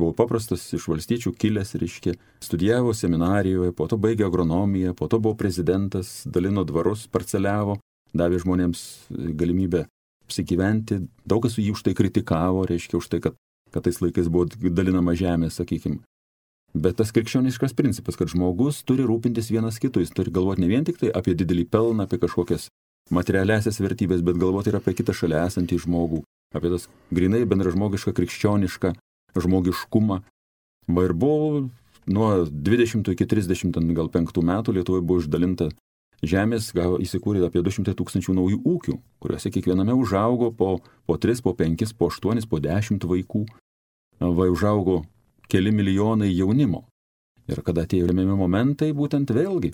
buvo 0.01 0.15
paprastas 0.17 0.63
iš 0.73 0.88
valstiečių 0.89 1.34
kilęs, 1.38 1.75
reiškia, 1.77 2.15
studijavo 2.41 2.95
seminarijoje, 2.97 3.75
po 3.77 3.86
to 3.86 3.99
baigė 4.01 4.25
agronomiją, 4.25 4.95
po 4.97 5.06
to 5.12 5.19
buvo 5.21 5.38
prezidentas, 5.38 6.23
dalino 6.25 6.63
dvarus, 6.65 7.06
parceliavo, 7.13 7.77
davė 8.17 8.41
žmonėms 8.41 8.82
galimybę 9.38 9.84
apsigyventi, 10.25 11.03
daug 11.30 11.45
kas 11.45 11.60
jį 11.62 11.69
už 11.75 11.86
tai 11.86 11.93
kritikavo, 11.97 12.65
reiškia, 12.65 12.97
už 12.97 13.12
tai, 13.13 13.21
kad, 13.21 13.38
kad 13.69 13.86
tais 13.86 14.01
laikais 14.01 14.32
buvo 14.34 14.49
dalinama 14.49 15.13
žemė, 15.17 15.51
sakykime. 15.53 16.01
Bet 16.77 16.97
tas 16.99 17.13
krikščioniškas 17.13 17.77
principas, 17.77 18.17
kad 18.17 18.34
žmogus 18.34 18.82
turi 18.89 19.06
rūpintis 19.06 19.53
vienas 19.53 19.77
kitu, 19.82 20.01
jis 20.01 20.12
turi 20.17 20.34
galvoti 20.34 20.65
ne 20.65 20.73
vien 20.73 20.86
tik 20.86 20.97
tai 20.99 21.13
apie 21.13 21.38
didelį 21.38 21.69
pelną, 21.69 22.10
apie 22.10 22.19
kažkokias 22.25 22.67
materialiasias 23.13 23.80
vertybės, 23.82 24.24
bet 24.26 24.39
galvoti 24.39 24.72
ir 24.72 24.80
apie 24.80 24.96
kitą 24.98 25.15
šalia 25.15 25.46
esantį 25.48 25.80
žmogų, 25.86 26.22
apie 26.56 26.72
tas 26.74 26.88
grinai 27.13 27.43
bendražmogišką, 27.48 28.13
krikščionišką 28.17 28.93
žmogiškumą. 29.38 30.22
Va 30.88 31.04
ir 31.04 31.13
buvo 31.13 31.67
nuo 32.08 32.30
20 32.48 33.12
iki 33.13 33.28
30 33.28 33.78
gal 33.96 34.10
5 34.12 34.41
metų 34.50 34.76
Lietuvoje 34.78 35.04
buvo 35.04 35.24
išdalinta 35.24 35.70
žemės, 36.24 36.72
gavo 36.74 36.98
įsikūrė 37.04 37.46
apie 37.46 37.62
200 37.62 37.93
tūkstančių 37.98 38.36
naujų 38.38 38.60
ūkių, 38.65 38.96
kuriuose 39.22 39.52
kiekviename 39.54 39.93
užaugo 39.93 40.52
po, 40.56 40.80
po 41.06 41.17
3, 41.17 41.43
po 41.46 41.54
5, 41.54 41.93
po 41.98 42.10
8, 42.10 42.48
po 42.50 42.60
10 42.63 43.06
vaikų. 43.12 43.43
Va 44.20 44.48
užaugo 44.50 45.04
keli 45.52 45.72
milijonai 45.72 46.32
jaunimo. 46.34 46.88
Ir 47.48 47.62
kada 47.63 47.86
atėjo 47.86 48.10
lemiami 48.10 48.36
momentai, 48.36 48.89
būtent 48.96 49.30
vėlgi 49.32 49.72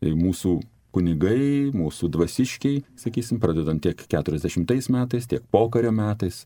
mūsų 0.00 0.60
kunigai, 0.94 1.70
mūsų 1.76 2.10
dvasiškiai, 2.14 2.82
sakysim, 2.98 3.40
pradedant 3.42 3.82
tiek 3.82 3.98
40 4.10 4.90
metais, 4.94 5.28
tiek 5.30 5.44
pokario 5.52 5.92
metais. 5.94 6.44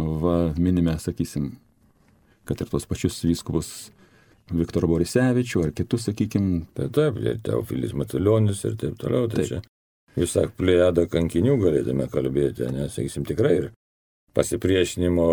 Va, 0.00 0.52
minime, 0.56 0.94
sakysim, 1.02 1.52
kad 2.48 2.60
ir 2.62 2.70
tos 2.72 2.86
pačius 2.88 3.18
vyskupus 3.26 3.90
Viktorą 4.50 4.88
Borisevičių 4.90 5.66
ar 5.66 5.74
kitus, 5.76 6.08
sakykim. 6.08 6.46
Taip, 6.74 6.94
taip, 6.96 7.20
ir 7.22 7.42
Teofilis 7.44 7.92
Matulionis 7.94 8.64
ir 8.66 8.78
taip 8.80 8.96
toliau. 8.98 9.28
Tai 9.30 9.42
taip. 9.44 9.50
čia 9.50 9.60
visą 10.16 10.46
plėjadą 10.58 11.06
kankinių 11.10 11.58
galėtume 11.60 12.08
kalbėti, 12.10 12.66
nes, 12.74 12.94
sakysim, 12.96 13.26
tikrai 13.28 13.52
ir 13.58 13.68
pasipriešinimo, 14.34 15.26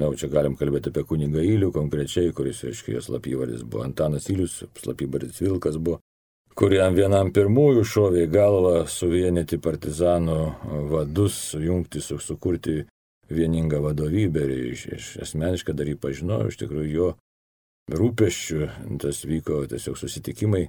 jau 0.00 0.10
čia 0.20 0.28
galim 0.32 0.56
kalbėti 0.60 0.92
apie 0.92 1.04
kunigą 1.08 1.44
Ilių 1.44 1.70
konkrečiai, 1.74 2.32
kuris, 2.36 2.62
aiškiai, 2.68 2.98
jos 2.98 3.08
slapyvardis 3.10 3.64
buvo 3.68 3.84
Antanas 3.84 4.28
Ilius, 4.32 4.62
slapyvardis 4.80 5.42
Vilkas 5.44 5.76
buvo 5.80 6.00
kuriam 6.58 6.94
vienam 6.94 7.32
pirmųjų 7.34 7.84
šovė 7.86 8.24
į 8.26 8.32
galvą 8.32 8.74
suvienyti 8.90 9.58
partizanų 9.62 10.38
vadus, 10.90 11.36
sujungti, 11.50 12.02
su, 12.02 12.18
sukurti 12.22 12.84
vieningą 13.30 13.80
vadovybę 13.82 14.44
ir 14.46 14.52
iš, 14.72 14.86
iš 14.94 15.08
asmeniškai 15.26 15.74
dar 15.74 15.90
jį 15.90 15.96
pažinojau, 16.00 16.52
iš 16.52 16.60
tikrųjų 16.62 16.90
jo 16.92 17.10
rūpeščių 17.94 18.68
tas 19.02 19.24
vyko 19.28 19.64
tiesiog 19.70 19.98
susitikimai. 19.98 20.68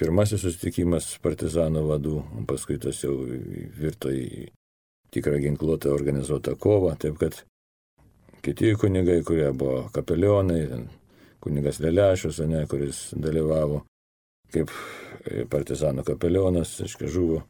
Pirmasis 0.00 0.40
susitikimas 0.40 1.10
partizanų 1.20 1.82
vadų, 1.90 2.16
paskui 2.48 2.78
tas 2.80 3.02
jau 3.04 3.18
virto 3.20 4.08
į 4.08 4.48
tikrą 5.12 5.36
ginkluotą 5.42 5.92
organizuotą 5.92 6.54
kovą, 6.56 6.94
taip 6.96 7.18
kad 7.20 7.42
kiti 8.40 8.72
kunigai, 8.80 9.18
kurie 9.26 9.50
buvo 9.52 9.90
kapelionai, 9.92 10.86
kunigas 11.44 11.82
Lelešius, 11.84 12.40
ne, 12.48 12.64
kuris 12.70 13.10
dalyvavo 13.12 13.82
kaip 14.54 14.72
partizanų 15.52 16.04
kapelionas, 16.06 16.76
aiškiai, 16.84 17.10
žuvo. 17.12 17.42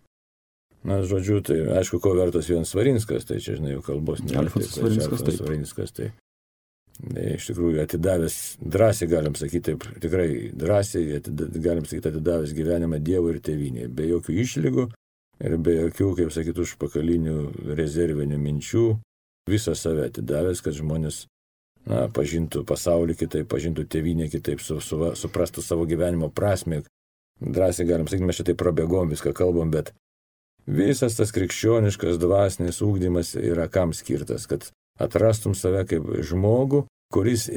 Na, 0.86 1.02
žodžiu, 1.04 1.42
tai 1.44 1.58
aišku, 1.76 2.00
ko 2.00 2.14
vertas 2.16 2.48
vienas 2.48 2.72
Svarinskas, 2.72 3.26
tai 3.28 3.36
čia, 3.44 3.58
žinai, 3.58 3.74
jau 3.74 3.84
kalbos 3.84 4.22
nėra. 4.24 4.46
Alfonsas 4.46 4.72
tai, 4.72 4.80
Svarinskas, 4.80 5.24
tai. 5.26 5.34
Svarinskas, 5.36 5.92
tai. 5.96 6.06
tai. 6.14 7.26
Iš 7.36 7.50
tikrųjų, 7.50 7.82
atidavęs, 7.84 8.38
drąsiai 8.60 9.08
galim 9.10 9.36
sakyti, 9.36 9.74
taip, 9.74 9.84
tikrai 10.00 10.30
drąsiai, 10.56 11.18
atida, 11.20 11.50
galim 11.60 11.84
sakyti, 11.88 12.12
atidavęs 12.14 12.54
gyvenimą 12.56 13.00
Dievui 13.04 13.34
ir 13.34 13.42
tėvynėje, 13.44 13.90
be 13.92 14.08
jokių 14.08 14.38
išlygų 14.44 14.86
ir 15.40 15.56
be 15.60 15.76
jokių, 15.76 16.10
kaip 16.18 16.32
sakytų, 16.32 16.64
užpakalinių 16.68 17.36
rezervinių 17.76 18.40
minčių, 18.40 18.86
visą 19.52 19.76
save 19.76 20.08
atidavęs, 20.08 20.64
kad 20.64 20.76
žmonės 20.76 21.26
na, 21.88 22.06
pažintų 22.12 22.64
pasaulį 22.68 23.16
kitaip, 23.22 23.48
pažintų 23.50 23.86
tėvynę 23.90 24.28
kitaip, 24.32 24.62
su, 24.64 24.80
su, 24.84 25.00
suprastų 25.16 25.64
savo 25.64 25.86
gyvenimo 25.88 26.30
prasme. 26.32 26.82
Drąsiai 27.40 27.86
galim 27.88 28.08
sakyti, 28.08 28.26
mes 28.28 28.36
šitai 28.36 28.54
prabėgom 28.60 29.12
viską 29.12 29.32
kalbam, 29.36 29.70
bet 29.72 29.94
visas 30.68 31.16
tas 31.16 31.32
krikščioniškas 31.32 32.18
dvasinis 32.20 32.82
ūkdymas 32.84 33.32
yra 33.40 33.64
kam 33.72 33.94
skirtas, 33.96 34.44
kad 34.50 34.68
atrastum 35.00 35.54
save 35.56 35.86
kaip 35.88 36.10
žmogų, 36.28 36.84
kuris 37.14 37.48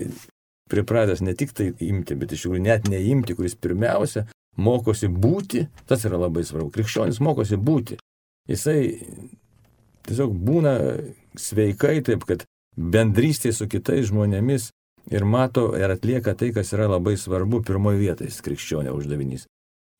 pripratęs 0.71 1.21
ne 1.21 1.35
tik 1.35 1.51
tai 1.51 1.73
imti, 1.83 2.15
bet 2.15 2.31
iš 2.31 2.45
tikrųjų 2.45 2.63
net 2.63 2.87
neimti, 2.87 3.35
kuris 3.35 3.57
pirmiausia 3.59 4.25
mokosi 4.57 5.09
būti, 5.11 5.67
tas 5.89 6.05
yra 6.07 6.21
labai 6.21 6.45
svarbu. 6.47 6.71
Krikščionis 6.73 7.19
mokosi 7.23 7.59
būti. 7.59 7.99
Jisai 8.49 8.79
tiesiog 10.07 10.33
būna 10.47 10.73
sveikai 11.39 11.99
taip, 12.05 12.25
kad 12.29 12.47
bendrystėje 12.77 13.53
su 13.57 13.67
kitais 13.69 14.07
žmonėmis 14.09 14.69
ir 15.11 15.25
mato 15.25 15.73
ir 15.77 15.91
atlieka 15.91 16.35
tai, 16.37 16.51
kas 16.55 16.73
yra 16.73 16.87
labai 16.91 17.15
svarbu 17.19 17.61
pirmoji 17.65 18.01
vietai 18.01 18.29
krikščionio 18.45 18.95
uždavinys. 18.97 19.47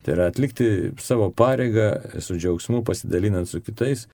Tai 0.04 0.16
yra 0.16 0.28
atlikti 0.28 0.92
savo 1.00 1.30
pareigą 1.32 2.20
su 2.20 2.36
džiaugsmu, 2.36 2.82
pasidalinant 2.84 3.48
su 3.48 3.62
kitais 3.64 4.06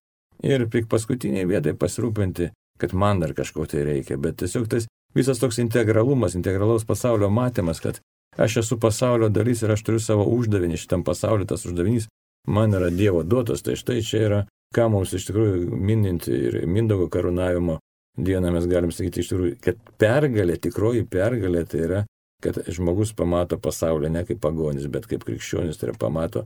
ir 0.43 0.67
pik 0.71 0.87
paskutiniai 0.91 1.49
vietai 1.51 1.75
pasirūpinti, 1.75 2.51
kad 2.81 2.95
man 2.95 3.21
dar 3.21 3.35
kažko 3.35 3.67
tai 3.71 3.83
reikia. 3.89 4.19
Bet 4.19 4.39
tiesiog 4.43 4.69
tas 4.71 4.87
visas 5.15 5.43
toks 5.43 5.59
integralumas, 5.59 6.37
integralaus 6.39 6.87
pasaulio 6.87 7.31
matymas, 7.31 7.83
kad 7.83 7.99
aš 8.39 8.61
esu 8.63 8.79
pasaulio 8.79 9.29
dalis 9.29 9.63
ir 9.63 9.75
aš 9.75 9.83
turiu 9.87 10.01
savo 10.01 10.29
uždavinį 10.31 10.79
šitam 10.79 11.05
pasauliu, 11.05 11.49
tas 11.49 11.67
uždavinys 11.67 12.09
man 12.47 12.75
yra 12.79 12.91
Dievo 12.95 13.23
duotas. 13.27 13.63
Tai 13.67 13.77
štai 13.77 14.01
čia 14.07 14.23
yra, 14.29 14.41
ką 14.75 14.87
mums 14.95 15.13
iš 15.17 15.27
tikrųjų 15.29 15.75
mininti 15.75 16.31
ir 16.31 16.61
Mindogo 16.71 17.11
karūnavimo 17.11 17.81
dieną 18.19 18.53
mes 18.55 18.67
galim 18.71 18.93
sakyti 18.95 19.23
iš 19.23 19.33
tikrųjų, 19.33 19.57
kad 19.65 19.81
pergalė, 20.01 20.57
tikroji 20.61 21.05
pergalė 21.11 21.65
tai 21.69 21.83
yra, 21.87 22.01
kad 22.43 22.63
žmogus 22.73 23.13
pamato 23.17 23.59
pasaulį 23.61 24.11
ne 24.13 24.25
kaip 24.29 24.41
pagonis, 24.43 24.89
bet 24.93 25.07
kaip 25.11 25.25
krikščionis, 25.27 25.79
tai 25.81 25.91
yra 25.91 25.99
pamato, 26.01 26.45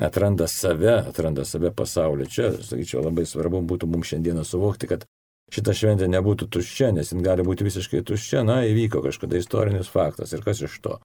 atranda 0.00 0.46
save, 0.48 0.94
atranda 1.10 1.44
save 1.48 1.72
pasaulį. 1.76 2.28
Čia, 2.30 2.52
sakyčiau, 2.62 3.02
labai 3.04 3.26
svarbu 3.28 3.62
būtų 3.72 3.90
mums 3.90 4.12
šiandieną 4.12 4.46
suvokti, 4.46 4.88
kad 4.90 5.04
šita 5.52 5.74
šventė 5.76 6.08
nebūtų 6.10 6.48
tuščia, 6.52 6.92
nes 6.96 7.12
jin 7.12 7.24
gali 7.24 7.44
būti 7.46 7.66
visiškai 7.66 8.04
tuščia, 8.08 8.44
na, 8.46 8.62
įvyko 8.68 9.02
kažkada 9.04 9.40
istorinis 9.40 9.90
faktas 9.92 10.32
ir 10.32 10.44
kas 10.46 10.62
iš 10.64 10.78
to. 10.84 10.98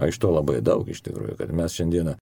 O 0.00 0.08
iš 0.10 0.18
to 0.18 0.32
labai 0.34 0.58
daug 0.64 0.88
iš 0.90 1.04
tikrųjų, 1.06 1.36
kad 1.38 1.52
mes 1.54 1.76
šiandieną 1.76 2.16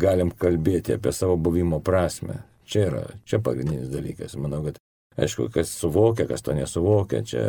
galim 0.00 0.30
kalbėti 0.32 0.96
apie 0.96 1.12
savo 1.12 1.36
buvimo 1.36 1.82
prasme. 1.84 2.42
Čia 2.68 2.84
yra, 2.86 3.02
čia 3.28 3.40
pagrindinis 3.40 3.88
dalykas. 3.92 4.36
Manau, 4.40 4.62
kad 4.64 4.76
Aišku, 5.18 5.48
kas 5.54 5.72
suvokia, 5.74 6.28
kas 6.30 6.44
to 6.46 6.54
nesuvokia, 6.54 7.24
čia 7.26 7.44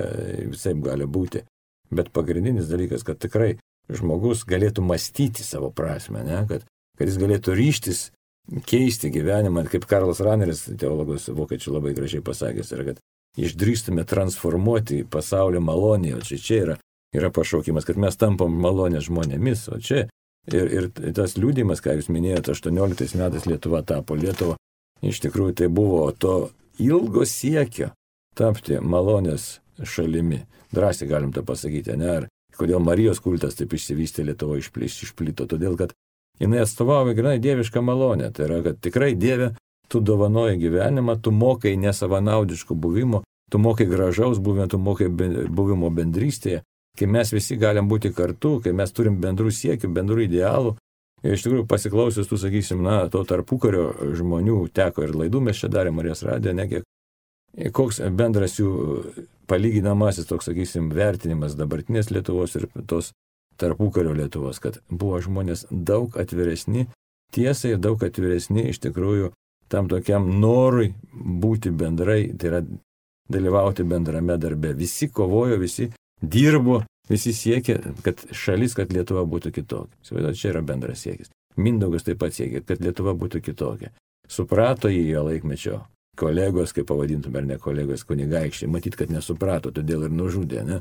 visai 0.49 0.73
gali 0.81 1.05
būti. 1.05 1.43
Bet 1.93 2.11
pagrindinis 2.13 2.69
dalykas, 2.69 3.05
kad 3.05 3.19
tikrai 3.21 3.55
žmogus 3.89 4.45
galėtų 4.49 4.83
mąstyti 4.85 5.45
savo 5.45 5.69
prasme, 5.73 6.23
ne? 6.25 6.43
kad, 6.49 6.65
kad 6.97 7.09
jis 7.09 7.19
galėtų 7.21 7.55
ryštis 7.57 8.03
keisti 8.69 9.11
gyvenimą, 9.13 9.67
kaip 9.69 9.85
Karlas 9.89 10.21
Raneris, 10.25 10.65
teologas 10.81 11.27
vokiečių 11.29 11.75
labai 11.77 11.93
gražiai 11.97 12.25
pasakęs, 12.25 12.73
yra, 12.73 12.91
kad 12.91 13.01
išdrįstume 13.37 14.05
transformuoti 14.09 15.03
pasaulio 15.09 15.61
malonį, 15.61 16.15
o 16.17 16.21
čia, 16.25 16.39
čia 16.41 16.61
yra, 16.63 16.77
yra 17.17 17.29
pašaukimas, 17.33 17.85
kad 17.85 18.01
mes 18.01 18.17
tampam 18.17 18.57
malonės 18.61 19.09
žmonėmis, 19.09 19.67
o 19.73 19.77
čia 19.81 20.07
Ir, 20.47 20.69
ir 20.71 21.13
tas 21.13 21.35
liūdimas, 21.37 21.81
ką 21.83 21.97
jūs 21.97 22.07
minėjote, 22.09 22.55
18 22.55 23.17
metais 23.19 23.45
Lietuva 23.45 23.83
tapo 23.85 24.15
Lietuva, 24.17 24.55
iš 25.05 25.21
tikrųjų 25.25 25.55
tai 25.61 25.67
buvo 25.69 26.07
to 26.15 26.49
ilgo 26.79 27.25
siekio 27.25 27.91
tapti 28.37 28.79
malonės 28.79 29.59
šalimi. 29.83 30.43
Drąsiai 30.73 31.09
galim 31.09 31.31
tą 31.33 31.43
pasakyti, 31.45 31.95
ne? 31.97 32.09
Ar 32.09 32.27
kodėl 32.57 32.81
Marijos 32.83 33.21
kultas 33.23 33.57
taip 33.57 33.73
išsivystė 33.73 34.25
Lietuvoje 34.27 34.61
išplito? 34.61 35.47
Todėl, 35.49 35.75
kad 35.79 35.95
jinai 36.39 36.63
atstovauja 36.63 37.15
grinai 37.17 37.39
dievišką 37.41 37.81
malonę. 37.81 38.31
Tai 38.31 38.45
yra, 38.47 38.61
kad 38.63 38.79
tikrai 38.83 39.15
Dieve, 39.15 39.53
tu 39.89 39.99
dovanoji 39.99 40.59
gyvenimą, 40.61 41.17
tu 41.21 41.31
mokai 41.31 41.75
nesavanaudiškų 41.77 42.75
buvimo, 42.75 43.23
tu 43.51 43.57
mokai 43.57 43.87
gražaus 43.89 44.39
buvimo, 44.39 44.67
tu 44.69 44.77
mokai 44.77 45.09
buvimo 45.09 45.89
bendrystėje, 45.89 46.61
kai 46.99 47.07
mes 47.07 47.33
visi 47.33 47.57
galim 47.57 47.89
būti 47.89 48.13
kartu, 48.13 48.59
kai 48.63 48.73
mes 48.75 48.93
turim 48.93 49.17
bendrų 49.21 49.51
siekių, 49.55 49.89
bendrų 49.95 50.27
idealų. 50.27 50.75
Iš 51.23 51.43
tikrųjų 51.43 51.65
pasiklausius, 51.67 52.29
tu 52.29 52.37
sakysim, 52.39 52.83
na, 52.85 53.01
to 53.11 53.25
tarpukario 53.27 53.89
žmonių 54.15 54.61
teko 54.75 55.03
ir 55.03 55.15
laidų 55.19 55.41
mes 55.43 55.59
čia 55.59 55.67
darėme 55.71 55.99
Marijos 55.99 56.23
radiją, 56.27 56.55
nekiek. 56.55 56.85
Koks 57.75 57.99
bendras 58.15 58.59
jų 58.59 58.69
palyginamasis, 59.49 60.29
toks, 60.29 60.47
sakysim, 60.47 60.91
vertinimas 60.95 61.57
dabartinės 61.59 62.11
Lietuvos 62.13 62.55
ir 62.55 62.69
tos 62.87 63.11
tarpukario 63.59 64.13
Lietuvos, 64.15 64.61
kad 64.63 64.79
buvo 64.87 65.19
žmonės 65.25 65.65
daug 65.71 66.15
atviresni 66.21 66.87
tiesai 67.31 67.75
daug 67.77 68.01
atviresni 68.03 68.69
iš 68.69 68.81
tikrųjų 68.85 69.31
tam 69.69 69.89
tokiam 69.89 70.25
norui 70.41 70.93
būti 71.13 71.69
bendrai, 71.69 72.31
tai 72.37 72.49
yra 72.49 72.61
dalyvauti 73.29 73.85
bendrame 73.85 74.37
darbe. 74.41 74.73
Visi 74.73 75.09
kovojo, 75.13 75.59
visi 75.61 75.91
dirbo, 76.21 76.81
visi 77.09 77.33
siekė, 77.35 77.79
kad 78.05 78.21
šalis, 78.35 78.75
kad 78.77 78.93
Lietuva 78.93 79.25
būtų 79.29 79.51
kitokia. 79.55 79.95
Įsivaizduoju, 80.05 80.39
čia 80.39 80.51
yra 80.53 80.63
bendras 80.65 81.05
siekis. 81.05 81.31
Mindaugas 81.59 82.05
taip 82.07 82.19
pat 82.21 82.35
siekė, 82.35 82.63
kad 82.67 82.83
Lietuva 82.83 83.15
būtų 83.17 83.41
kitokia. 83.45 83.91
Suprato 84.29 84.91
jį 84.91 85.07
jo 85.09 85.25
laikmečio 85.25 85.79
kolegos, 86.19 86.73
kaip 86.75 86.87
pavadintume, 86.89 87.41
ar 87.41 87.47
ne 87.47 87.57
kolegos 87.61 88.03
kunigaikščiai, 88.07 88.69
matyt, 88.71 88.97
kad 88.99 89.11
nesuprato, 89.13 89.71
todėl 89.73 90.05
ir 90.07 90.13
nužudė, 90.13 90.63
ne? 90.67 90.79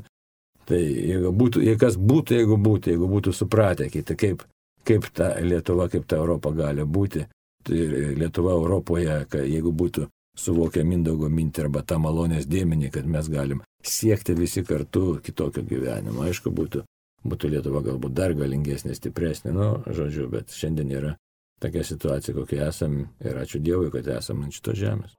Tai 0.69 0.79
jeigu 0.79 1.31
būtų, 1.33 1.63
jei 1.65 1.79
kas 1.81 1.97
būtų, 1.97 2.37
jeigu 2.41 2.59
būtų, 2.61 2.93
jeigu 2.93 3.09
būtų 3.09 3.33
supratę, 3.33 3.87
kitą, 3.89 4.17
kaip, 4.19 4.43
kaip 4.85 5.07
ta 5.15 5.31
Lietuva, 5.41 5.87
kaip 5.89 6.05
ta 6.05 6.19
Europa 6.19 6.51
gali 6.53 6.85
būti, 6.85 7.23
tai 7.65 7.87
Lietuva 8.19 8.53
Europoje, 8.59 9.23
jeigu 9.33 9.73
būtų 9.73 10.05
suvokia 10.39 10.85
Mindaugo 10.87 11.29
mintį 11.31 11.65
arba 11.65 11.83
tą 11.85 11.99
malonės 12.01 12.47
dėmenį, 12.49 12.91
kad 12.95 13.07
mes 13.09 13.29
galim 13.31 13.63
siekti 13.85 14.35
visi 14.37 14.63
kartu 14.67 15.19
kitokio 15.23 15.63
gyvenimo. 15.67 16.23
Aišku, 16.27 16.51
būtų, 16.55 16.83
būtų 17.27 17.53
Lietuva 17.55 17.83
galbūt 17.85 18.15
dar 18.15 18.35
galingesnė, 18.37 18.95
stipresnė, 18.97 19.53
nu, 19.55 19.69
žodžiu, 19.87 20.29
bet 20.31 20.55
šiandien 20.55 20.91
yra 20.95 21.15
tokia 21.63 21.83
situacija, 21.83 22.35
kokia 22.35 22.67
esam 22.69 23.01
ir 23.23 23.39
ačiū 23.39 23.61
Dievui, 23.63 23.91
kad 23.93 24.07
esame 24.15 24.47
ant 24.47 24.55
šitos 24.55 24.79
žemės. 24.79 25.15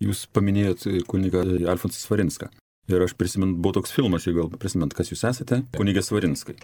Jūs 0.00 0.24
paminėjot 0.32 0.86
kunigą 1.08 1.44
Alfonsą 1.68 2.00
Svarinską. 2.00 2.48
Ir 2.90 3.04
aš 3.04 3.12
prisimenu, 3.14 3.58
buvo 3.60 3.78
toks 3.78 3.92
filmas, 3.94 4.24
jeigu 4.26 4.46
gal 4.46 4.60
prisimint, 4.60 4.94
kas 4.96 5.12
jūs 5.12 5.22
esate, 5.28 5.60
kunigė 5.76 6.02
Svarinskai. 6.02 6.56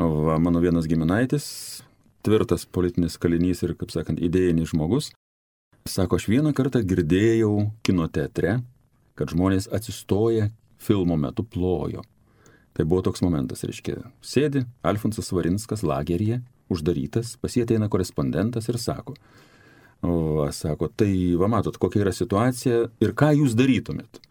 O 0.00 0.36
mano 0.42 0.60
vienas 0.62 0.88
giminaitis, 0.90 1.46
tvirtas 2.26 2.66
politinis 2.66 3.16
kalinys 3.20 3.62
ir, 3.64 3.76
kaip 3.78 3.94
sakant, 3.94 4.20
idėjinis 4.22 4.74
žmogus, 4.74 5.10
Sako, 5.90 6.20
aš 6.20 6.28
vieną 6.30 6.52
kartą 6.54 6.84
girdėjau 6.86 7.64
kino 7.82 8.04
teatre, 8.14 8.60
kad 9.18 9.32
žmonės 9.32 9.66
atsistoja 9.74 10.46
filmo 10.78 11.16
metu 11.18 11.42
plojo. 11.42 12.04
Tai 12.78 12.86
buvo 12.86 13.02
toks 13.08 13.24
momentas, 13.26 13.64
reiškia, 13.66 13.96
sėdi 14.22 14.62
Alfonsas 14.86 15.32
Varinskas 15.34 15.82
lageryje, 15.82 16.38
uždarytas, 16.70 17.34
pasieteina 17.42 17.90
korespondentas 17.90 18.70
ir 18.70 18.78
sako, 18.78 19.16
o, 20.06 20.46
sako, 20.54 20.92
tai 20.94 21.10
va 21.42 21.50
matot, 21.50 21.74
kokia 21.74 22.04
yra 22.04 22.14
situacija 22.14 22.86
ir 23.02 23.18
ką 23.18 23.34
jūs 23.40 23.58
darytumėt. 23.58 24.22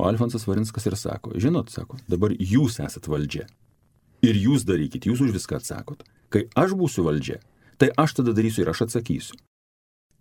O 0.00 0.08
Alfonsas 0.08 0.48
Varinskas 0.48 0.88
ir 0.88 0.96
sako, 0.96 1.36
žinot, 1.36 1.68
sako, 1.68 2.00
dabar 2.08 2.32
jūs 2.32 2.80
esat 2.80 3.12
valdžia. 3.12 3.44
Ir 4.24 4.40
jūs 4.40 4.64
darykit, 4.64 5.04
jūs 5.12 5.20
už 5.20 5.36
viską 5.36 5.60
atsakot. 5.60 6.00
Kai 6.32 6.48
aš 6.56 6.72
būsiu 6.80 7.04
valdžia, 7.04 7.42
tai 7.76 7.92
aš 7.92 8.22
tada 8.22 8.32
darysiu 8.32 8.64
ir 8.64 8.72
aš 8.72 8.88
atsakysiu 8.88 9.36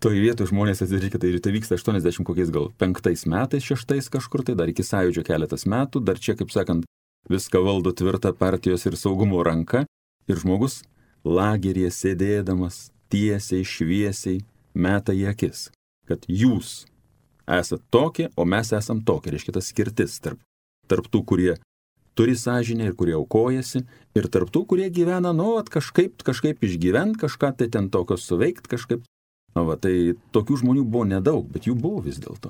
toj 0.03 0.19
vietoj 0.19 0.49
žmonės 0.51 0.83
atsidarykit, 0.83 1.21
tai, 1.23 1.31
tai 1.39 1.51
vyksta 1.55 1.77
80 1.79 2.27
kokiais 2.27 2.51
gal 2.51 2.67
penktais 2.79 3.23
metais, 3.29 3.63
šeštais 3.63 4.09
kažkur, 4.11 4.43
tai 4.43 4.55
dar 4.59 4.71
iki 4.71 4.83
sąjūdžio 4.83 5.23
keletas 5.27 5.63
metų, 5.69 6.01
dar 6.03 6.19
čia, 6.19 6.35
kaip 6.39 6.51
sakant, 6.51 6.87
viską 7.31 7.61
valdo 7.63 7.93
tvirta 7.95 8.33
partijos 8.35 8.83
ir 8.89 8.99
saugumo 8.99 9.43
ranka. 9.47 9.85
Ir 10.27 10.39
žmogus 10.39 10.81
lageryje 11.27 11.91
sėdėdamas 11.91 12.89
tiesiai, 13.11 13.63
šviesiai 13.67 14.41
meta 14.75 15.15
į 15.15 15.29
akis, 15.33 15.67
kad 16.07 16.23
jūs 16.27 16.85
esate 17.47 17.83
tokie, 17.91 18.29
o 18.39 18.47
mes 18.47 18.71
esam 18.75 19.03
tokie, 19.03 19.33
reiškia 19.33 19.55
tas 19.55 19.67
skirtis 19.71 20.19
tarp, 20.23 20.39
tarp 20.87 21.07
tų, 21.11 21.23
kurie 21.27 21.53
turi 22.15 22.35
sąžinę 22.39 22.87
ir 22.87 22.95
kurie 22.95 23.15
aukojasi, 23.17 23.83
ir 24.15 24.29
tarp 24.31 24.51
tų, 24.53 24.63
kurie 24.69 24.87
gyvena, 24.93 25.33
nu, 25.35 25.55
kažkaip, 25.63 26.23
kažkaip 26.23 26.63
išgyvent, 26.63 27.17
kažką 27.19 27.51
tai 27.59 27.67
ten 27.73 27.89
tokio 27.91 28.19
suveikt, 28.19 28.69
kažkaip 28.71 29.03
va, 29.61 29.77
tai 29.77 30.15
tokių 30.33 30.63
žmonių 30.63 30.83
buvo 30.89 31.05
nedaug, 31.05 31.45
bet 31.53 31.69
jų 31.69 31.77
buvo 31.77 32.01
vis 32.05 32.17
dėlto. 32.21 32.49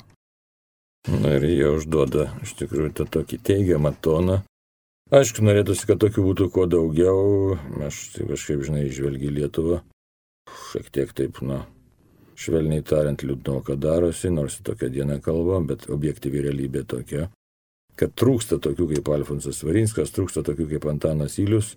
Na 1.12 1.36
ir 1.36 1.44
jie 1.44 1.68
užduoda 1.68 2.30
iš 2.46 2.56
tikrųjų 2.62 2.94
tą 2.96 3.06
tokį 3.18 3.42
teigiamą 3.44 3.92
toną. 4.00 4.40
Aišku, 5.14 5.44
norėtųsi, 5.44 5.84
kad 5.90 6.00
tokių 6.00 6.24
būtų 6.30 6.48
kuo 6.56 6.64
daugiau. 6.72 7.58
Aš 7.84 8.00
tai 8.16 8.30
kažkaip, 8.32 8.64
žinai, 8.64 8.88
žvelgiu 8.88 9.34
Lietuvą. 9.36 9.82
Šiek 10.72 10.88
tiek 10.96 11.12
taip, 11.16 11.42
na, 11.44 11.66
švelniai 12.40 12.86
tariant, 12.88 13.20
liūdno, 13.20 13.60
kad 13.68 13.84
darosi, 13.84 14.32
nors 14.32 14.62
tokia 14.64 14.90
diena 14.94 15.20
kalba, 15.24 15.60
bet 15.68 15.90
objektyvi 15.92 16.48
realybė 16.48 16.86
tokia, 16.88 17.28
kad 18.00 18.16
trūksta 18.18 18.62
tokių 18.64 18.90
kaip 18.96 19.12
Alfonsas 19.14 19.60
Varinskas, 19.68 20.16
trūksta 20.16 20.44
tokių 20.48 20.72
kaip 20.72 20.88
Antanas 20.90 21.38
Ilius. 21.44 21.76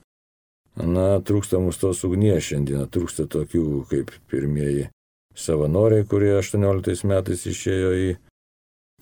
Na, 0.77 1.17
trūksta 1.25 1.59
mūsų 1.61 1.83
tos 1.83 2.05
ugnies 2.07 2.47
šiandieną, 2.47 2.87
trūksta 2.93 3.27
tokių 3.33 3.67
kaip 3.91 4.13
pirmieji 4.31 4.91
savanoriai, 5.37 6.07
kurie 6.09 6.35
18 6.39 7.07
metais 7.09 7.45
išėjo 7.47 7.93
į 8.01 8.09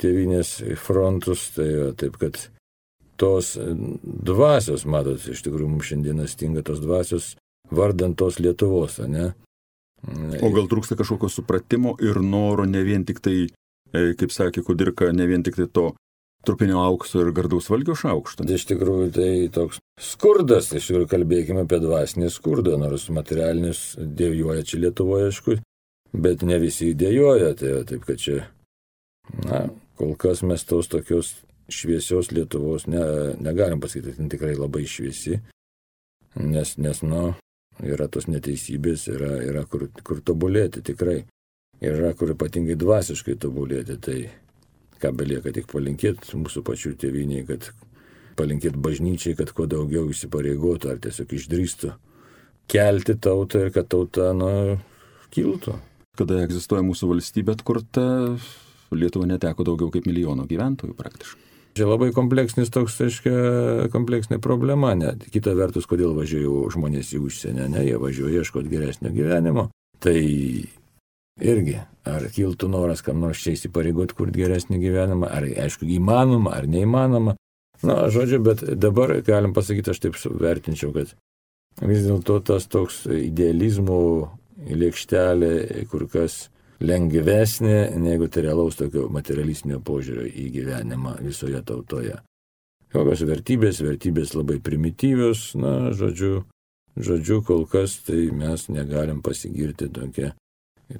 tėvinės 0.02 0.56
frontus, 0.82 1.48
tai 1.54 1.68
taip 1.98 2.18
kad 2.20 2.38
tos 3.20 3.54
dvasios, 4.02 4.86
matot, 4.90 5.22
iš 5.30 5.44
tikrųjų 5.46 5.70
mums 5.70 5.90
šiandieną 5.90 6.26
stinga 6.30 6.64
tos 6.66 6.82
dvasios 6.82 7.34
vardant 7.70 8.16
tos 8.18 8.40
Lietuvos, 8.42 8.98
ne? 9.08 9.32
O 10.44 10.50
gal 10.52 10.66
trūksta 10.68 10.98
kažkokio 10.98 11.30
supratimo 11.32 11.94
ir 12.02 12.18
noro 12.20 12.66
ne 12.68 12.82
vien 12.84 13.06
tik 13.08 13.22
tai, 13.24 13.36
e, 13.94 14.02
kaip 14.18 14.34
sakė 14.34 14.64
Kudirka, 14.66 15.08
ne 15.16 15.28
vien 15.30 15.44
tik 15.46 15.56
tai 15.56 15.68
to 15.70 15.92
trupinio 16.44 16.82
aukso 16.84 17.22
ir 17.22 17.32
gardaus 17.32 17.70
valgio 17.72 17.94
šaukšto. 17.96 18.44
Iš 18.44 18.66
tikrųjų 18.68 19.06
tai 19.16 19.30
toks 19.54 19.80
skurdas, 20.00 20.68
iš 20.76 20.90
tikrųjų 20.90 21.08
kalbėkime 21.14 21.64
apie 21.64 21.80
dvasinį 21.80 22.28
skurdą, 22.34 22.76
nors 22.80 23.08
materialinis 23.08 23.94
dėvjuoja 23.96 24.66
čia 24.68 24.82
Lietuvoje, 24.82 25.30
aišku, 25.30 25.56
bet 26.14 26.44
ne 26.46 26.58
visi 26.62 26.92
įdėjoja, 26.92 27.54
tai 27.58 27.72
taip 27.88 28.06
kad 28.06 28.20
čia, 28.20 28.44
na, 29.44 29.66
kol 29.98 30.14
kas 30.20 30.44
mes 30.46 30.64
tos 30.66 30.90
tokios 30.92 31.34
šviesios 31.72 32.30
Lietuvos 32.34 32.86
ne, 32.90 33.02
negalim 33.42 33.80
pasakyti, 33.82 34.16
tai 34.18 34.30
tikrai 34.34 34.54
labai 34.56 34.84
šviesi, 34.88 35.40
nes, 36.40 36.74
nes, 36.78 37.02
nu, 37.06 37.32
yra 37.82 38.08
tos 38.12 38.28
neteisybės, 38.30 39.08
yra, 39.10 39.32
yra 39.42 39.64
kur, 39.70 39.88
kur 40.06 40.20
tobulėti 40.24 40.84
tikrai, 40.84 41.24
yra 41.82 42.12
kur 42.18 42.34
ypatingai 42.34 42.76
dvasiškai 42.78 43.38
tobulėti, 43.42 43.98
tai 43.98 44.18
ką 45.02 45.10
belieka 45.16 45.52
tik 45.56 45.66
palinkėti 45.72 46.38
mūsų 46.38 46.62
pačių 46.66 46.94
tėviniai, 47.00 47.46
kad 47.48 47.72
palinkėti 48.38 48.80
bažnyčiai, 48.82 49.38
kad 49.38 49.50
kuo 49.54 49.66
daugiau 49.70 50.06
įsipareigotų 50.12 50.92
ar 50.92 51.02
tiesiog 51.02 51.34
išdrįstų 51.38 51.90
kelti 52.70 53.16
tautą 53.20 53.66
ir 53.66 53.74
kad 53.74 53.90
tauta, 53.92 54.30
nu, 54.36 54.78
kiltų 55.34 55.74
kada 56.18 56.42
egzistuoja 56.44 56.84
mūsų 56.86 57.14
valstybė 57.14 57.58
atkurta, 57.58 58.06
Lietuva 58.94 59.26
neteko 59.26 59.64
daugiau 59.66 59.90
kaip 59.90 60.06
milijono 60.06 60.44
gyventojų 60.46 60.94
praktiškai. 60.94 61.40
Čia 61.74 61.88
labai 61.88 62.12
kompleksinis 62.14 62.70
toks, 62.70 63.00
aiškia, 63.02 63.32
kompleksinė 63.90 64.38
problema, 64.42 64.92
net 64.94 65.24
kita 65.34 65.56
vertus, 65.58 65.88
kodėl 65.90 66.12
važiuoju 66.14 66.68
žmonės 66.70 67.10
į 67.16 67.22
užsienį, 67.26 67.64
ne, 67.72 67.82
jie 67.88 67.96
važiuoja 67.98 68.44
ieškoti 68.44 68.70
geresnio 68.70 69.10
gyvenimo. 69.10 69.64
Tai 70.04 70.14
irgi, 71.42 71.74
ar 72.06 72.28
kiltų 72.30 72.68
noras 72.70 73.02
kam 73.02 73.18
nors 73.24 73.42
čia 73.42 73.56
įsipareigoti 73.56 74.14
kurti 74.14 74.44
geresnį 74.44 74.78
gyvenimą, 74.84 75.32
ar 75.34 75.48
aišku, 75.66 75.88
įmanoma, 75.96 76.54
ar 76.60 76.70
neįmanoma. 76.70 77.34
Na, 77.82 77.98
žodžiu, 78.12 78.38
bet 78.46 78.62
dabar 78.78 79.16
galim 79.26 79.56
pasakyti, 79.56 79.90
aš 79.90 80.04
taip 80.04 80.22
vertinčiau, 80.22 80.94
kad 80.94 81.10
vis 81.82 82.06
dėlto 82.06 82.38
tas 82.46 82.70
toks 82.70 83.02
idealizmų 83.10 84.04
lėkštelė 84.56 85.86
kur 85.90 86.06
kas 86.10 86.48
lengvesnė 86.84 87.96
negu 88.00 88.28
tai 88.28 88.44
realaus 88.48 88.78
tokio 88.78 89.08
materialistinio 89.12 89.80
požiūrio 89.84 90.26
į 90.28 90.48
gyvenimą 90.58 91.18
visoje 91.24 91.60
tautoje. 91.66 92.16
Kokios 92.94 93.24
vertybės, 93.26 93.80
vertybės 93.82 94.36
labai 94.36 94.60
primityvios, 94.62 95.54
na, 95.58 95.90
žodžiu, 95.96 96.44
žodžiu, 96.94 97.40
kol 97.46 97.66
kas 97.66 97.98
tai 98.06 98.28
mes 98.30 98.68
negalim 98.70 99.20
pasigirti 99.24 99.88
tokia 99.90 100.30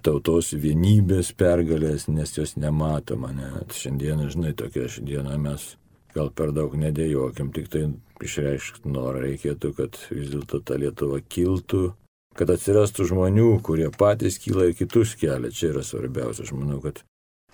tautos 0.02 0.50
vienybės 0.58 1.30
pergalės, 1.38 2.08
nes 2.08 2.34
jos 2.34 2.56
nematoma. 2.58 3.30
Net 3.36 3.76
šiandieną, 3.78 4.30
žinai, 4.32 4.54
tokia 4.58 4.88
šiandieną 4.90 5.38
mes 5.44 5.74
gal 6.14 6.30
per 6.34 6.50
daug 6.54 6.74
nedėjokim, 6.78 7.52
tik 7.54 7.70
tai 7.70 7.84
išreikšti 8.24 8.90
norą 8.90 9.22
reikėtų, 9.26 9.72
kad 9.78 9.98
vis 10.10 10.32
dėlto 10.32 10.62
ta 10.66 10.78
Lietuva 10.80 11.20
kiltų, 11.22 11.92
kad 12.38 12.50
atsirastų 12.54 13.08
žmonių, 13.10 13.48
kurie 13.64 13.88
patys 13.94 14.38
kyla 14.42 14.68
ir 14.70 14.78
kitus 14.78 15.14
kelia. 15.20 15.52
Čia 15.54 15.72
yra 15.72 15.84
svarbiausia. 15.86 16.46
Aš 16.46 16.54
manau, 16.56 16.80
kad 16.84 17.02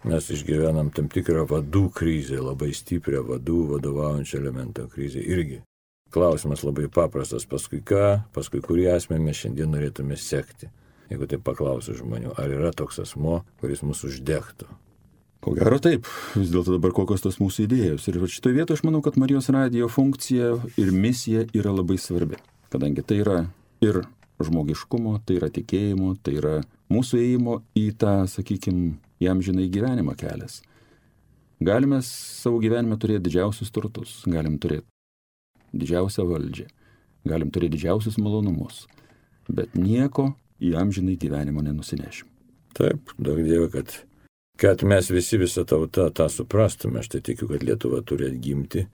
mes 0.08 0.30
išgyvenam 0.32 0.92
tam 0.96 1.10
tikrą 1.12 1.46
vadų 1.50 1.88
krizę, 1.96 2.40
labai 2.42 2.72
stiprią 2.76 3.22
vadų 3.28 3.62
vadovaujančią 3.74 4.40
elemento 4.40 4.88
krizę 4.92 5.22
irgi. 5.22 5.62
Klausimas 6.10 6.64
labai 6.66 6.88
paprastas, 6.90 7.46
paskui 7.46 7.84
ką, 7.86 8.24
paskui 8.34 8.62
kurį 8.64 8.88
asmenį 8.96 9.28
mes 9.28 9.44
šiandien 9.44 9.70
norėtume 9.70 10.18
sekti. 10.18 10.72
Jeigu 11.10 11.26
tai 11.30 11.38
paklausiu 11.42 11.94
žmonių, 11.98 12.34
ar 12.38 12.50
yra 12.50 12.74
toks 12.74 13.02
asmo, 13.02 13.42
kuris 13.62 13.82
mūsų 13.86 14.10
uždegtų, 14.10 14.66
Ko 15.40 15.54
gero 15.56 15.78
taip, 15.80 16.04
vis 16.36 16.50
dėlto 16.52 16.74
dabar 16.74 16.92
kokios 16.92 17.22
tos 17.24 17.38
mūsų 17.40 17.64
idėjos. 17.64 18.04
Ir 18.10 18.18
šitoje 18.28 18.58
vietoje 18.58 18.76
aš 18.76 18.82
manau, 18.84 19.00
kad 19.00 19.16
Marijos 19.16 19.48
radijo 19.48 19.88
funkcija 19.88 20.50
ir 20.76 20.90
misija 20.92 21.46
yra 21.56 21.72
labai 21.72 21.96
svarbi, 21.96 22.36
kadangi 22.68 23.00
tai 23.00 23.22
yra 23.22 23.38
ir 23.80 24.02
žmogiškumo, 24.46 25.16
tai 25.26 25.38
yra 25.38 25.50
tikėjimo, 25.52 26.14
tai 26.24 26.36
yra 26.40 26.54
mūsų 26.92 27.20
įėjimo 27.20 27.60
į 27.78 27.86
tą, 28.00 28.14
sakykime, 28.30 28.94
jam 29.22 29.42
žinai 29.44 29.68
gyvenimą 29.72 30.16
kelias. 30.20 30.60
Galime 31.60 32.00
savo 32.06 32.60
gyvenime 32.62 32.96
turėti 33.00 33.26
didžiausius 33.28 33.72
turtus, 33.74 34.20
galim 34.24 34.56
turėti 34.60 34.88
didžiausią 35.76 36.24
valdžią, 36.28 36.68
galim 37.28 37.50
turėti 37.52 37.76
didžiausius 37.76 38.16
malonumus, 38.22 38.86
bet 39.48 39.76
nieko 39.76 40.30
į 40.60 40.72
amžinai 40.80 41.18
gyvenimo 41.20 41.64
nenusinešim. 41.64 42.28
Taip, 42.76 43.12
daug 43.18 43.42
dievė, 43.44 43.68
kad 43.74 43.92
kad 44.60 44.82
mes 44.84 45.10
visi 45.10 45.38
visą 45.40 45.64
tautą 45.64 46.10
tą 46.12 46.28
suprastume. 46.28 47.00
Aš 47.00 47.08
tai 47.14 47.20
tikiu, 47.24 47.48
kad 47.48 47.62
Lietuva 47.64 48.02
turi 48.04 48.28
atgimti. 48.28 48.84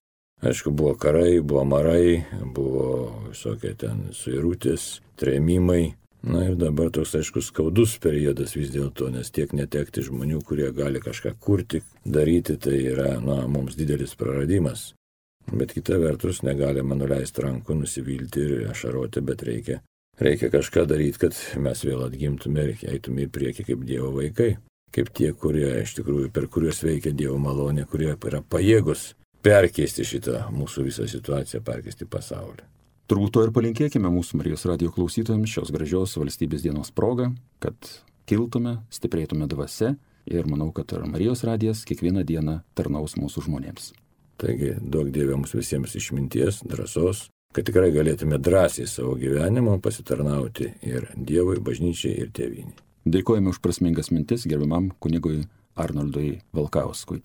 Aišku, 0.44 0.70
buvo 0.70 0.94
karai, 1.00 1.40
buvo 1.40 1.64
marai, 1.64 2.24
buvo 2.54 2.88
visokie 3.30 3.72
ten 3.78 4.10
suirutės, 4.12 5.00
trėmimai. 5.16 5.94
Na 6.26 6.42
ir 6.44 6.56
dabar 6.60 6.90
toks, 6.92 7.14
aišku, 7.16 7.40
skaudus 7.40 7.94
periodas 8.02 8.52
vis 8.56 8.68
dėlto, 8.74 9.08
nes 9.14 9.30
tiek 9.32 9.52
netekti 9.56 10.04
žmonių, 10.04 10.42
kurie 10.44 10.68
gali 10.76 11.00
kažką 11.00 11.36
kurti, 11.40 11.80
daryti, 12.04 12.58
tai 12.60 12.82
yra, 12.82 13.14
na, 13.22 13.44
mums 13.48 13.78
didelis 13.78 14.16
praradimas. 14.18 14.90
Bet 15.46 15.72
kita 15.72 16.00
vertus, 16.02 16.42
negalima 16.42 16.98
nuleisti 16.98 17.44
rankų, 17.46 17.80
nusivilti 17.80 18.42
ir 18.42 18.70
ašaroti, 18.74 19.22
bet 19.24 19.44
reikia, 19.46 19.80
reikia 20.20 20.50
kažką 20.52 20.84
daryti, 20.90 21.22
kad 21.22 21.38
mes 21.62 21.84
vėl 21.86 22.02
atgimtume 22.08 22.72
ir 22.72 22.88
eitume 22.90 23.24
į 23.24 23.32
priekį 23.32 23.70
kaip 23.70 23.86
Dievo 23.88 24.12
vaikai 24.18 24.56
kaip 24.96 25.10
tie, 25.12 25.32
kurie 25.36 25.82
iš 25.82 25.92
tikrųjų, 25.98 26.30
per 26.32 26.46
kuriuos 26.48 26.78
veikia 26.86 27.12
Dievo 27.12 27.36
malonė, 27.42 27.84
kurie 27.90 28.14
yra 28.14 28.40
pajėgus 28.40 29.10
perkeisti 29.46 30.06
šitą 30.06 30.46
mūsų 30.54 30.88
visą 30.88 31.06
situaciją, 31.10 31.62
perkeisti 31.66 32.08
pasaulį. 32.10 32.64
Turbūt 33.06 33.36
to 33.36 33.44
ir 33.46 33.52
palinkėkime 33.54 34.10
mūsų 34.10 34.40
Marijos 34.40 34.66
radio 34.66 34.90
klausytojams 34.94 35.52
šios 35.52 35.70
gražios 35.74 36.16
valstybės 36.18 36.64
dienos 36.64 36.90
progą, 36.90 37.28
kad 37.62 37.76
kiltume, 38.26 38.80
stiprėtume 38.90 39.46
dvasia 39.46 39.92
ir 40.26 40.50
manau, 40.50 40.72
kad 40.74 40.90
ir 40.96 41.06
Marijos 41.06 41.44
radijas 41.46 41.84
kiekvieną 41.86 42.26
dieną 42.26 42.58
tarnaus 42.74 43.14
mūsų 43.20 43.46
žmonėms. 43.46 43.92
Taigi, 44.42 44.74
daug 44.82 45.12
Dieve 45.14 45.38
mums 45.38 45.54
visiems 45.54 45.94
išminties, 45.96 46.64
drąsos, 46.66 47.28
kad 47.54 47.70
tikrai 47.70 47.92
galėtume 47.94 48.42
drąsiai 48.42 48.90
savo 48.90 49.14
gyvenimo 49.16 49.78
pasitarnauti 49.80 50.72
ir 50.84 51.06
Dievui, 51.14 51.62
bažnyčiai 51.62 52.18
ir 52.26 52.34
tėviniai. 52.34 52.74
Dėkojame 53.06 53.54
už 53.54 53.62
prasmingas 53.62 54.10
mintis 54.10 54.50
gerbiamam 54.50 54.90
kunigui 54.98 55.44
Arnoldui 55.78 56.40
Valkauskui. 56.50 57.22